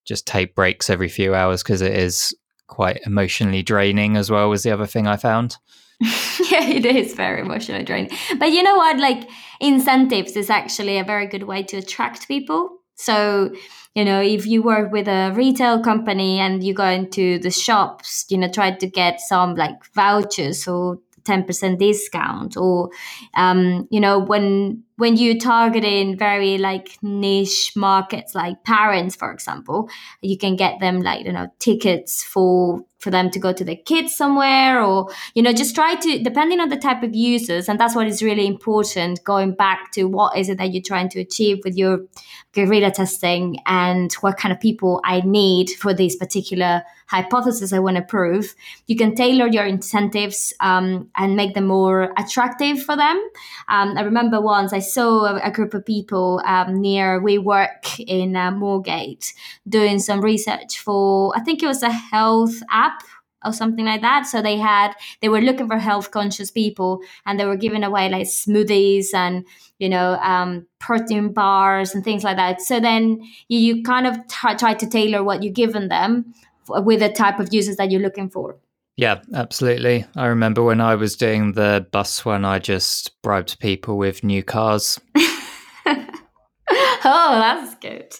just 0.06 0.26
take 0.26 0.56
breaks 0.56 0.90
every 0.90 1.10
few 1.10 1.36
hours 1.36 1.64
because 1.64 1.82
it 1.82 1.94
is 1.94 2.34
quite 2.68 3.02
emotionally 3.06 3.64
draining 3.64 4.18
as 4.18 4.32
well, 4.32 4.50
was 4.50 4.64
the 4.64 4.72
other 4.72 4.86
thing 4.86 5.08
I 5.08 5.18
found. 5.18 5.58
yeah, 6.00 6.68
it 6.68 6.86
is 6.86 7.14
very 7.14 7.42
emotionally 7.42 7.84
draining. 7.84 8.16
But 8.38 8.52
you 8.52 8.64
know 8.64 8.76
what? 8.76 8.98
Like 8.98 9.30
incentives 9.60 10.36
is 10.36 10.50
actually 10.50 10.98
a 10.98 11.04
very 11.04 11.28
good 11.28 11.44
way 11.44 11.64
to 11.64 11.78
attract 11.78 12.28
people. 12.28 12.78
So, 12.96 13.54
you 13.94 14.06
know, 14.06 14.22
if 14.22 14.46
you 14.46 14.62
work 14.62 14.92
with 14.92 15.08
a 15.08 15.32
retail 15.34 15.82
company 15.82 16.40
and 16.40 16.64
you 16.64 16.74
go 16.74 16.86
into 16.86 17.40
the 17.40 17.52
shops, 17.52 18.26
you 18.30 18.38
know, 18.38 18.50
try 18.50 18.72
to 18.72 18.88
get 18.88 19.20
some 19.22 19.56
like 19.56 19.86
vouchers 19.94 20.68
or 20.68 21.00
10% 21.26 21.78
discount 21.78 22.56
or 22.56 22.90
um, 23.34 23.88
you 23.92 24.00
know 24.00 24.20
when 24.20 24.84
when 24.98 25.18
you're 25.18 25.38
targeting 25.38 26.18
very 26.18 26.58
like 26.58 26.98
niche 27.02 27.74
markets 27.76 28.34
like 28.34 28.64
parents 28.64 29.16
for 29.16 29.32
example 29.32 29.90
you 30.22 30.38
can 30.38 30.56
get 30.56 30.80
them 30.80 31.02
like 31.02 31.26
you 31.26 31.32
know 31.32 31.48
tickets 31.60 32.24
for 32.24 32.82
for 33.06 33.12
them 33.12 33.30
to 33.30 33.38
go 33.40 33.54
to 33.54 33.64
the 33.64 33.76
kids 33.76 34.16
somewhere 34.16 34.82
or 34.82 35.08
you 35.36 35.44
know 35.44 35.54
just 35.54 35.76
try 35.76 35.94
to 35.94 36.18
depending 36.24 36.60
on 36.60 36.70
the 36.70 36.76
type 36.76 37.04
of 37.04 37.16
users 37.16 37.70
and 37.70 37.80
that's 37.80 37.96
what 37.96 38.08
is 38.08 38.24
really 38.24 38.48
important 38.48 39.24
going 39.24 39.54
back 39.54 39.92
to 39.92 40.06
what 40.06 40.36
is 40.36 40.50
it 40.50 40.58
that 40.58 40.74
you're 40.74 40.82
trying 40.82 41.08
to 41.08 41.20
achieve 41.20 41.60
with 41.64 41.78
your 41.78 42.00
guerrilla 42.54 42.90
testing 42.90 43.58
and 43.68 44.12
what 44.22 44.38
kind 44.38 44.52
of 44.52 44.60
people 44.60 45.00
i 45.04 45.22
need 45.22 45.70
for 45.70 45.94
this 45.94 46.16
particular 46.16 46.82
hypothesis 47.08 47.72
i 47.72 47.78
want 47.78 47.96
to 47.96 48.02
prove. 48.02 48.56
You 48.88 48.96
can 48.96 49.14
tailor 49.14 49.48
your 49.48 49.66
incentives 49.66 50.52
um, 50.60 51.08
and 51.16 51.36
make 51.36 51.54
them 51.54 51.68
more 51.68 52.12
attractive 52.18 52.82
for 52.82 52.96
them. 52.96 53.18
Um, 53.68 53.96
i 53.98 54.02
remember 54.02 54.42
once 54.42 54.74
i 54.74 54.80
saw 54.80 55.26
a, 55.26 55.50
a 55.50 55.52
group 55.52 55.76
of 55.76 55.86
people 55.86 56.42
um, 56.46 56.82
near 56.82 57.22
WeWork 57.22 58.00
in 58.00 58.36
uh, 58.36 58.52
moorgate 58.52 59.34
doing 59.70 60.00
some 60.00 60.22
research 60.22 60.80
for 60.80 61.32
i 61.36 61.42
think 61.42 61.62
it 61.62 61.68
was 61.68 61.84
a 61.84 61.92
health 61.92 62.56
app 62.72 62.95
or 63.46 63.54
something 63.54 63.86
like 63.86 64.02
that. 64.02 64.26
So 64.26 64.42
they 64.42 64.58
had 64.58 64.94
they 65.22 65.30
were 65.30 65.42
looking 65.42 65.68
for 65.68 65.78
health 65.78 66.12
conscious 66.12 66.52
people, 66.52 67.02
and 67.26 67.40
they 67.40 67.46
were 67.46 67.56
giving 67.56 67.84
away 67.84 68.10
like 68.10 68.28
smoothies 68.28 69.14
and 69.14 69.46
you 69.80 69.90
know 69.90 70.16
um, 70.16 70.66
protein 70.80 71.32
bars 71.34 71.94
and 71.94 72.04
things 72.04 72.24
like 72.24 72.38
that. 72.38 72.62
So 72.62 72.80
then 72.80 73.22
you, 73.48 73.60
you 73.60 73.84
kind 73.84 74.08
of 74.08 74.16
t- 74.28 74.56
try 74.58 74.74
to 74.74 74.88
tailor 74.88 75.24
what 75.24 75.44
you're 75.44 75.54
giving 75.54 75.90
them 75.90 76.34
with 76.68 77.00
the 77.00 77.10
type 77.10 77.40
of 77.40 77.54
users 77.54 77.78
that 77.78 77.92
you're 77.92 78.02
looking 78.02 78.30
for. 78.30 78.58
Yeah, 78.98 79.22
absolutely. 79.34 80.06
I 80.16 80.28
remember 80.28 80.64
when 80.64 80.80
I 80.80 80.96
was 80.96 81.18
doing 81.18 81.52
the 81.52 81.86
bus 81.92 82.24
one, 82.24 82.46
I 82.46 82.60
just 82.60 83.22
bribed 83.22 83.60
people 83.60 83.98
with 83.98 84.24
new 84.24 84.42
cars. 84.42 85.00
oh, 87.06 87.38
that's 87.40 87.76
good. 87.76 88.14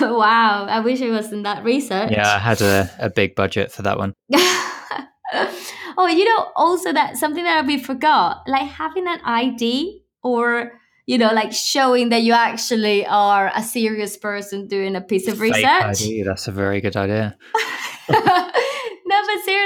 wow. 0.00 0.66
I 0.66 0.80
wish 0.80 1.00
it 1.00 1.10
was 1.10 1.32
in 1.32 1.42
that 1.42 1.64
research. 1.64 2.10
Yeah, 2.10 2.34
I 2.34 2.38
had 2.38 2.60
a, 2.60 2.90
a 2.98 3.10
big 3.10 3.34
budget 3.34 3.70
for 3.70 3.82
that 3.82 3.98
one. 3.98 4.14
oh, 4.32 6.06
you 6.08 6.24
know, 6.24 6.52
also 6.56 6.92
that 6.92 7.16
something 7.16 7.44
that 7.44 7.66
we 7.66 7.78
forgot, 7.78 8.42
like 8.46 8.68
having 8.70 9.06
an 9.06 9.20
ID 9.24 10.02
or 10.22 10.72
you 11.04 11.18
know, 11.18 11.32
like 11.32 11.52
showing 11.52 12.10
that 12.10 12.22
you 12.22 12.32
actually 12.32 13.04
are 13.06 13.50
a 13.54 13.62
serious 13.62 14.16
person 14.16 14.68
doing 14.68 14.94
a 14.94 15.00
piece 15.00 15.26
of 15.26 15.34
Fake 15.34 15.54
research. 15.54 16.00
ID, 16.00 16.22
that's 16.22 16.46
a 16.46 16.52
very 16.52 16.80
good 16.80 16.96
idea. 16.96 17.36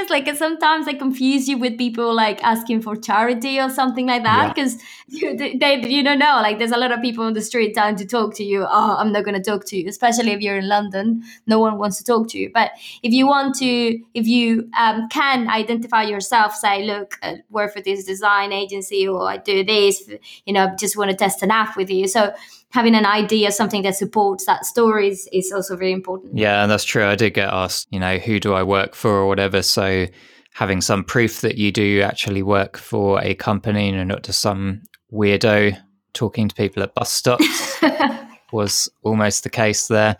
No, 0.07 0.19
but 0.19 0.27
seriously, 0.27 0.33
because 0.33 0.38
sometimes 0.38 0.88
I 0.88 0.95
confuse 0.95 1.49
you 1.49 1.59
with 1.59 1.79
people 1.79 2.14
like 2.14 2.42
asking 2.42 2.83
for 2.83 2.97
charity 2.97 3.61
or 3.61 3.71
something 3.71 4.07
like 4.07 4.23
that. 4.23 4.55
Because 4.55 4.83
you, 5.09 5.37
they, 5.37 5.81
you 5.88 6.03
don't 6.03 6.19
know, 6.19 6.40
like 6.42 6.59
there's 6.59 6.73
a 6.73 6.77
lot 6.77 6.92
of 6.92 7.01
people 7.01 7.25
on 7.25 7.35
the 7.35 7.42
street 7.42 7.75
trying 7.75 7.97
to 7.97 8.07
talk 8.07 8.35
to 8.37 8.45
you. 8.45 8.66
Oh, 8.69 8.97
I'm 8.99 9.12
not 9.12 9.25
going 9.25 9.40
to 9.40 9.42
talk 9.42 9.64
to 9.66 9.77
you, 9.77 9.88
especially 9.88 10.33
if 10.33 10.40
you're 10.40 10.59
in 10.59 10.69
London. 10.69 11.23
No 11.47 11.59
one 11.59 11.79
wants 11.79 11.99
to 11.99 12.05
talk 12.05 12.29
to 12.31 12.38
you. 12.38 12.51
But 12.53 12.73
if 13.03 13.12
you 13.12 13.27
want 13.27 13.55
to, 13.57 14.01
if 14.14 14.27
you 14.27 14.69
um, 14.79 15.09
can 15.09 15.49
identify 15.49 16.05
yourself, 16.05 16.55
say, 16.55 16.85
look, 16.85 17.19
I 17.23 17.38
work 17.51 17.73
for 17.73 17.81
this 17.81 18.05
design 18.05 18.53
agency, 18.53 19.09
or 19.09 19.29
I 19.29 19.38
do 19.38 19.64
this, 19.64 20.09
you 20.45 20.53
know, 20.53 20.75
just 20.79 20.97
want 20.97 21.11
to 21.11 21.16
test 21.16 21.42
an 21.42 21.51
app 21.51 21.77
with 21.77 21.90
you. 21.90 22.09
So 22.09 22.35
having 22.71 22.95
an 22.95 23.07
idea, 23.07 23.51
something 23.53 23.83
that 23.83 23.95
supports 23.95 24.47
that 24.47 24.67
story 24.67 25.09
is, 25.09 25.29
is 25.33 25.53
also 25.53 25.77
very 25.77 25.93
important. 25.93 26.37
Yeah, 26.37 26.67
that's 26.67 26.85
true. 26.85 27.07
I 27.07 27.15
did 27.15 27.35
get 27.35 27.49
asked, 27.49 27.89
you 27.91 28.01
know, 28.01 28.19
who 28.19 28.41
do 28.41 28.53
I 28.53 28.63
work 28.63 28.95
for 28.95 29.11
or 29.11 29.27
whatever. 29.27 29.63
So 29.63 30.07
having 30.55 30.81
some 30.81 31.05
proof 31.05 31.41
that 31.43 31.57
you 31.57 31.71
do 31.71 32.01
actually 32.03 32.43
work 32.43 32.77
for 32.77 33.21
a 33.23 33.35
company 33.35 33.91
and 33.91 34.09
not 34.09 34.23
just 34.23 34.41
some 34.41 34.83
weirdo 35.13 35.81
talking 36.13 36.49
to 36.49 36.55
people 36.55 36.83
at 36.83 36.95
bus 36.95 37.13
stops 37.13 37.79
was 38.53 38.89
almost 39.03 39.45
the 39.45 39.51
case 39.51 39.89
there. 39.89 40.17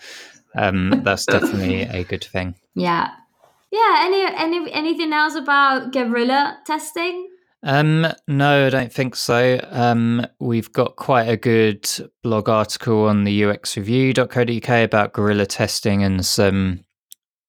Um, 0.55 1.03
that's 1.05 1.27
definitely 1.27 1.83
a 1.83 2.05
good 2.05 2.25
thing. 2.25 2.55
Yeah. 2.75 3.11
Yeah. 3.71 3.97
Any 4.01 4.25
any 4.37 4.73
anything 4.73 5.13
else 5.13 5.35
about 5.35 5.93
guerrilla 5.93 6.59
testing? 6.65 7.29
Um, 7.66 8.07
no, 8.29 8.68
I 8.68 8.70
don't 8.70 8.92
think 8.92 9.16
so. 9.16 9.61
Um, 9.70 10.24
we've 10.38 10.72
got 10.72 10.94
quite 10.94 11.29
a 11.29 11.37
good 11.37 11.90
blog 12.22 12.48
article 12.48 13.07
on 13.07 13.24
the 13.24 13.42
uxreview.co.uk 13.42 14.85
about 14.85 15.12
guerrilla 15.12 15.46
testing 15.46 16.05
and 16.05 16.24
some 16.24 16.85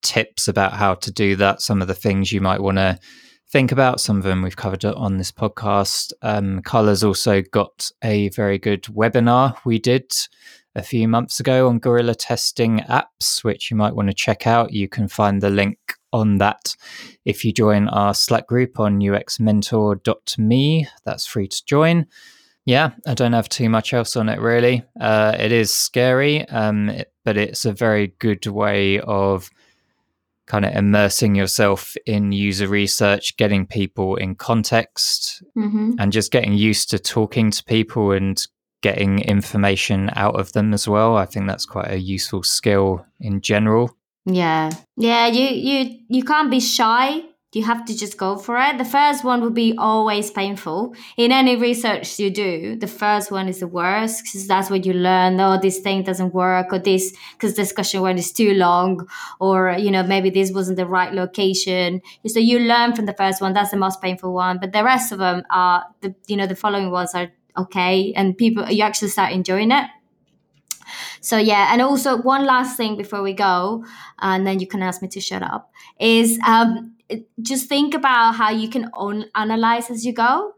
tips 0.02 0.48
about 0.48 0.74
how 0.74 0.96
to 0.96 1.12
do 1.12 1.36
that. 1.36 1.62
Some 1.62 1.84
of 1.84 1.88
the 1.88 1.94
things 1.94 2.32
you 2.32 2.42
might 2.42 2.64
want 2.64 2.78
to 2.78 2.98
think 3.52 3.72
about. 3.72 4.02
Some 4.02 4.18
of 4.18 4.24
them 4.24 4.42
we've 4.42 4.56
covered 4.56 4.84
on 4.86 5.18
this 5.18 5.32
podcast. 5.32 6.14
Um, 6.24 6.64
Carla's 6.64 7.04
also 7.04 7.44
got 7.44 7.92
a 8.04 8.30
very 8.30 8.58
good 8.58 8.86
webinar 8.86 9.56
we 9.66 9.78
did 9.78 10.12
a 10.74 10.82
few 10.82 11.08
months 11.08 11.40
ago 11.40 11.68
on 11.68 11.78
guerrilla 11.78 12.16
testing 12.16 12.80
apps, 12.90 13.44
which 13.44 13.70
you 13.70 13.78
might 13.78 13.94
want 13.94 14.08
to 14.08 14.16
check 14.16 14.48
out. 14.48 14.74
You 14.74 14.90
can 14.90 15.08
find 15.08 15.44
the 15.44 15.52
link 15.52 15.78
on 16.14 16.38
that 16.38 16.76
if 17.26 17.44
you 17.44 17.52
join 17.52 17.88
our 17.90 18.14
Slack 18.14 18.48
group 18.48 18.80
on 18.80 19.00
uxmentor.me. 19.00 20.88
That's 21.06 21.26
free 21.26 21.48
to 21.48 21.66
join. 21.66 22.08
Yeah, 22.66 22.92
I 23.06 23.14
don't 23.14 23.34
have 23.34 23.48
too 23.48 23.70
much 23.70 23.94
else 23.94 24.16
on 24.18 24.28
it 24.28 24.42
really. 24.42 24.84
Uh, 25.00 25.36
it 25.40 25.54
is 25.54 25.74
scary, 25.74 26.48
um, 26.50 26.90
it, 26.90 27.14
but 27.24 27.38
it's 27.38 27.64
a 27.64 27.72
very 27.72 28.14
good 28.20 28.46
way 28.46 29.00
of 29.00 29.50
kind 30.48 30.66
of 30.66 30.74
immersing 30.74 31.36
yourself 31.36 31.96
in 32.06 32.32
user 32.32 32.68
research, 32.68 33.38
getting 33.38 33.66
people 33.66 34.16
in 34.16 34.36
context, 34.36 35.44
mm-hmm. 35.58 35.92
and 36.00 36.12
just 36.12 36.32
getting 36.32 36.54
used 36.54 36.90
to 36.90 37.00
talking 37.00 37.52
to 37.52 37.64
people 37.66 38.12
and 38.12 38.48
getting 38.82 39.20
information 39.20 40.10
out 40.16 40.40
of 40.40 40.54
them 40.54 40.74
as 40.74 40.88
well. 40.88 41.18
I 41.18 41.26
think 41.26 41.48
that's 41.48 41.66
quite 41.66 41.92
a 41.92 42.00
useful 42.00 42.44
skill 42.44 43.06
in 43.20 43.42
general. 43.42 43.97
Yeah. 44.30 44.72
Yeah, 44.98 45.28
you 45.28 45.46
you 45.48 46.00
you 46.10 46.24
can't 46.24 46.52
be 46.52 46.60
shy. 46.60 47.24
You 47.54 47.64
have 47.64 47.86
to 47.86 47.98
just 47.98 48.18
go 48.18 48.38
for 48.38 48.58
it. 48.60 48.78
The 48.78 48.86
first 48.86 49.24
one 49.24 49.42
will 49.42 49.50
be 49.56 49.74
always 49.80 50.30
painful. 50.30 50.94
In 51.18 51.32
any 51.32 51.56
research 51.56 52.20
you 52.20 52.30
do, 52.30 52.76
the 52.76 52.86
first 52.88 53.32
one 53.32 53.48
is 53.48 53.62
the 53.62 53.68
worst 53.68 54.24
because 54.24 54.46
that's 54.48 54.70
what 54.70 54.86
you 54.86 54.94
learn. 54.94 55.40
Oh, 55.40 55.58
this 55.60 55.80
thing 55.80 56.04
doesn't 56.04 56.34
work, 56.36 56.68
or 56.74 56.78
this 56.78 57.16
because 57.34 57.54
discussion 57.56 58.02
one 58.02 58.18
is 58.18 58.32
too 58.34 58.54
long, 58.54 59.08
or 59.40 59.72
you 59.80 59.90
know 59.92 60.04
maybe 60.04 60.30
this 60.30 60.52
wasn't 60.52 60.78
the 60.78 60.86
right 60.86 61.14
location. 61.14 62.02
So 62.28 62.40
you 62.40 62.60
learn 62.60 62.94
from 62.96 63.06
the 63.06 63.14
first 63.14 63.42
one. 63.42 63.54
That's 63.54 63.72
the 63.72 63.78
most 63.78 64.02
painful 64.02 64.34
one. 64.34 64.60
But 64.60 64.74
the 64.74 64.84
rest 64.84 65.12
of 65.14 65.20
them 65.20 65.44
are 65.50 65.86
the 66.02 66.14
you 66.28 66.36
know 66.38 66.48
the 66.48 66.56
following 66.56 66.92
ones 66.92 67.16
are 67.16 67.32
okay, 67.58 68.14
and 68.14 68.38
people 68.38 68.70
you 68.70 68.84
actually 68.84 69.10
start 69.10 69.32
enjoying 69.32 69.72
it. 69.72 69.86
So 71.28 71.38
yeah, 71.38 71.74
and 71.74 71.82
also 71.82 72.22
one 72.22 72.46
last 72.46 72.78
thing 72.78 72.96
before 72.96 73.22
we 73.22 73.34
go, 73.34 73.84
and 74.20 74.48
then 74.48 74.62
you 74.62 74.68
can 74.74 74.82
ask 74.82 75.02
me 75.02 75.10
to 75.10 75.20
shut 75.20 75.44
up. 75.44 75.74
Is 76.00 76.40
um, 76.48 76.96
just 77.42 77.68
think 77.68 77.94
about 77.94 78.36
how 78.36 78.52
you 78.52 78.70
can 78.70 78.90
analyze 79.36 79.90
as 79.90 80.06
you 80.06 80.14
go. 80.14 80.54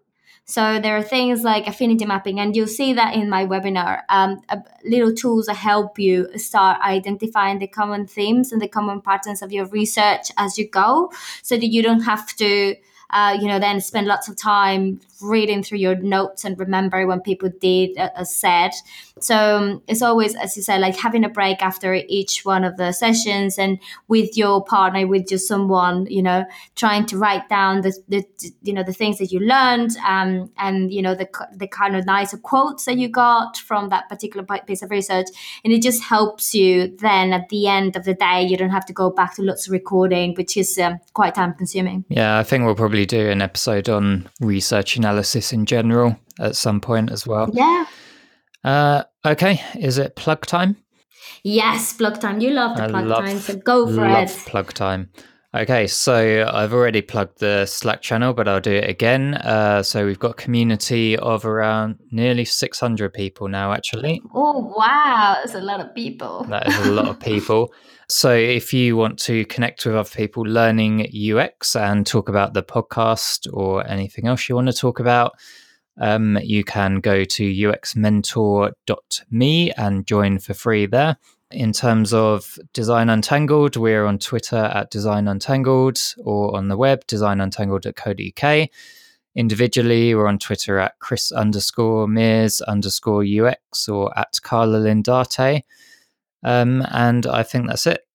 So 0.45 0.79
there 0.79 0.95
are 0.95 1.01
things 1.01 1.43
like 1.43 1.65
affinity 1.65 2.05
mapping, 2.05 2.39
and 2.39 2.55
you'll 2.55 2.67
see 2.67 2.93
that 2.93 3.15
in 3.15 3.31
my 3.31 3.47
webinar. 3.47 4.01
Um, 4.09 4.41
little 4.85 5.13
tools 5.15 5.47
that 5.47 5.55
help 5.55 5.97
you 5.97 6.37
start 6.37 6.79
identifying 6.81 7.57
the 7.57 7.67
common 7.67 8.05
themes 8.05 8.51
and 8.51 8.61
the 8.61 8.67
common 8.67 9.01
patterns 9.01 9.41
of 9.41 9.51
your 9.51 9.65
research 9.65 10.31
as 10.37 10.59
you 10.59 10.69
go, 10.69 11.11
so 11.41 11.57
that 11.57 11.67
you 11.67 11.81
don't 11.81 12.01
have 12.01 12.35
to 12.35 12.75
uh, 13.11 13.37
you 13.39 13.47
know, 13.47 13.59
then 13.59 13.81
spend 13.81 14.07
lots 14.07 14.27
of 14.27 14.37
time 14.37 14.99
reading 15.21 15.63
through 15.63 15.77
your 15.77 15.95
notes 15.95 16.45
and 16.45 16.57
remember 16.59 17.05
when 17.05 17.19
people 17.21 17.49
did 17.59 17.97
uh, 17.97 18.09
as 18.15 18.33
said. 18.33 18.71
So 19.19 19.35
um, 19.35 19.81
it's 19.87 20.01
always, 20.01 20.35
as 20.35 20.55
you 20.55 20.63
said, 20.63 20.79
like 20.79 20.95
having 20.95 21.25
a 21.25 21.29
break 21.29 21.61
after 21.61 21.93
each 21.93 22.45
one 22.45 22.63
of 22.63 22.77
the 22.77 22.93
sessions 22.93 23.57
and 23.57 23.79
with 24.07 24.37
your 24.37 24.63
partner, 24.63 25.05
with 25.05 25.27
just 25.27 25.47
someone, 25.47 26.05
you 26.09 26.21
know, 26.21 26.45
trying 26.75 27.05
to 27.07 27.17
write 27.17 27.49
down 27.49 27.81
the, 27.81 27.93
the 28.07 28.23
you 28.61 28.71
know, 28.71 28.83
the 28.83 28.93
things 28.93 29.17
that 29.17 29.31
you 29.31 29.39
learned 29.39 29.97
um, 30.05 30.49
and, 30.57 30.93
you 30.93 31.01
know, 31.01 31.15
the, 31.15 31.27
the 31.53 31.67
kind 31.67 31.95
of 31.95 32.05
nicer 32.05 32.37
quotes 32.37 32.85
that 32.85 32.97
you 32.97 33.09
got 33.09 33.57
from 33.57 33.89
that 33.89 34.07
particular 34.07 34.45
piece 34.65 34.81
of 34.81 34.89
research. 34.89 35.27
And 35.65 35.73
it 35.73 35.81
just 35.81 36.03
helps 36.03 36.55
you 36.55 36.95
then 36.97 37.33
at 37.33 37.49
the 37.49 37.67
end 37.67 37.97
of 37.97 38.05
the 38.05 38.13
day, 38.13 38.43
you 38.43 38.55
don't 38.55 38.69
have 38.69 38.85
to 38.85 38.93
go 38.93 39.09
back 39.09 39.35
to 39.35 39.41
lots 39.41 39.67
of 39.67 39.73
recording, 39.73 40.33
which 40.35 40.55
is 40.55 40.77
um, 40.77 40.99
quite 41.13 41.35
time 41.35 41.53
consuming. 41.55 42.05
Yeah, 42.07 42.37
I 42.37 42.43
think 42.43 42.63
we'll 42.63 42.75
probably 42.75 42.98
do 43.05 43.29
an 43.29 43.41
episode 43.41 43.89
on 43.89 44.29
research 44.39 44.97
analysis 44.97 45.51
in 45.53 45.65
general 45.65 46.17
at 46.39 46.55
some 46.55 46.79
point 46.81 47.11
as 47.11 47.25
well. 47.27 47.49
Yeah. 47.53 47.85
Uh, 48.63 49.03
okay, 49.25 49.61
is 49.79 49.97
it 49.97 50.15
plug 50.15 50.45
time? 50.45 50.75
Yes, 51.43 51.93
plug 51.93 52.19
time. 52.19 52.39
You 52.41 52.51
love 52.51 52.75
the 52.77 52.83
I 52.83 52.87
plug 52.89 53.05
love, 53.05 53.25
time, 53.25 53.37
so 53.39 53.55
go 53.55 53.85
for 53.87 54.07
love 54.07 54.29
it. 54.29 54.43
plug 54.45 54.73
time. 54.73 55.09
Okay, 55.51 55.87
so 55.87 56.47
I've 56.47 56.73
already 56.73 57.01
plugged 57.01 57.39
the 57.39 57.65
Slack 57.65 58.03
channel, 58.03 58.33
but 58.33 58.47
I'll 58.47 58.61
do 58.61 58.73
it 58.73 58.87
again. 58.87 59.33
Uh, 59.33 59.81
so 59.81 60.05
we've 60.05 60.19
got 60.19 60.31
a 60.31 60.35
community 60.35 61.17
of 61.17 61.43
around 61.43 61.97
nearly 62.11 62.45
600 62.45 63.11
people 63.11 63.47
now, 63.47 63.73
actually. 63.73 64.21
Oh, 64.35 64.71
wow. 64.77 65.37
That's 65.39 65.55
a 65.55 65.61
lot 65.61 65.79
of 65.79 65.95
people. 65.95 66.45
That 66.49 66.67
is 66.67 66.77
a 66.85 66.91
lot 66.91 67.07
of 67.07 67.19
people. 67.19 67.73
So 68.07 68.31
if 68.31 68.73
you 68.73 68.95
want 68.95 69.17
to 69.21 69.43
connect 69.45 69.87
with 69.87 69.95
other 69.95 70.07
people 70.07 70.43
learning 70.43 71.07
UX 71.11 71.75
and 71.75 72.05
talk 72.05 72.29
about 72.29 72.53
the 72.53 72.61
podcast 72.61 73.51
or 73.51 73.83
anything 73.87 74.27
else 74.27 74.47
you 74.49 74.55
want 74.55 74.67
to 74.67 74.73
talk 74.73 74.99
about, 74.99 75.31
um, 75.99 76.37
you 76.43 76.63
can 76.63 76.99
go 76.99 77.23
to 77.23 77.43
uxmentor.me 77.43 79.71
and 79.71 80.05
join 80.05 80.37
for 80.37 80.53
free 80.53 80.85
there. 80.85 81.17
In 81.51 81.73
terms 81.73 82.13
of 82.13 82.59
Design 82.73 83.09
Untangled, 83.09 83.75
we're 83.75 84.05
on 84.05 84.19
Twitter 84.19 84.55
at 84.55 84.91
Design 84.91 85.27
Untangled 85.27 85.99
or 86.19 86.55
on 86.55 86.67
the 86.67 86.77
web, 86.77 87.07
designuntangled.co.uk. 87.07 88.69
Individually, 89.35 90.13
we're 90.13 90.27
on 90.27 90.37
Twitter 90.37 90.77
at 90.77 90.99
Chris 90.99 91.31
underscore 91.31 92.07
Mears 92.07 92.61
underscore 92.61 93.23
UX 93.23 93.89
or 93.89 94.15
at 94.17 94.39
Carla 94.43 94.77
Lindarte. 94.79 95.63
Um, 96.43 96.85
and 96.91 97.25
I 97.25 97.41
think 97.41 97.67
that's 97.67 97.87
it. 97.87 98.05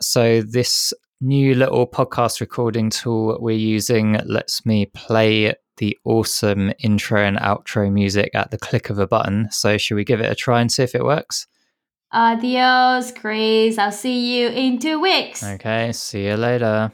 So, 0.00 0.42
this 0.42 0.92
new 1.20 1.54
little 1.54 1.86
podcast 1.86 2.40
recording 2.40 2.90
tool 2.90 3.38
we're 3.40 3.56
using 3.56 4.14
lets 4.24 4.66
me 4.66 4.86
play 4.86 5.54
the 5.76 5.96
awesome 6.04 6.72
intro 6.80 7.22
and 7.22 7.36
outro 7.36 7.92
music 7.92 8.32
at 8.34 8.50
the 8.50 8.58
click 8.58 8.90
of 8.90 8.98
a 8.98 9.06
button. 9.06 9.48
So, 9.52 9.78
should 9.78 9.94
we 9.94 10.04
give 10.04 10.20
it 10.20 10.30
a 10.30 10.34
try 10.34 10.60
and 10.60 10.70
see 10.70 10.82
if 10.82 10.96
it 10.96 11.04
works? 11.04 11.46
Adios, 12.12 13.12
Chris. 13.12 13.78
I'll 13.78 13.90
see 13.90 14.38
you 14.38 14.48
in 14.48 14.78
two 14.78 15.00
weeks. 15.00 15.42
Okay, 15.42 15.92
see 15.92 16.26
you 16.26 16.36
later. 16.36 16.92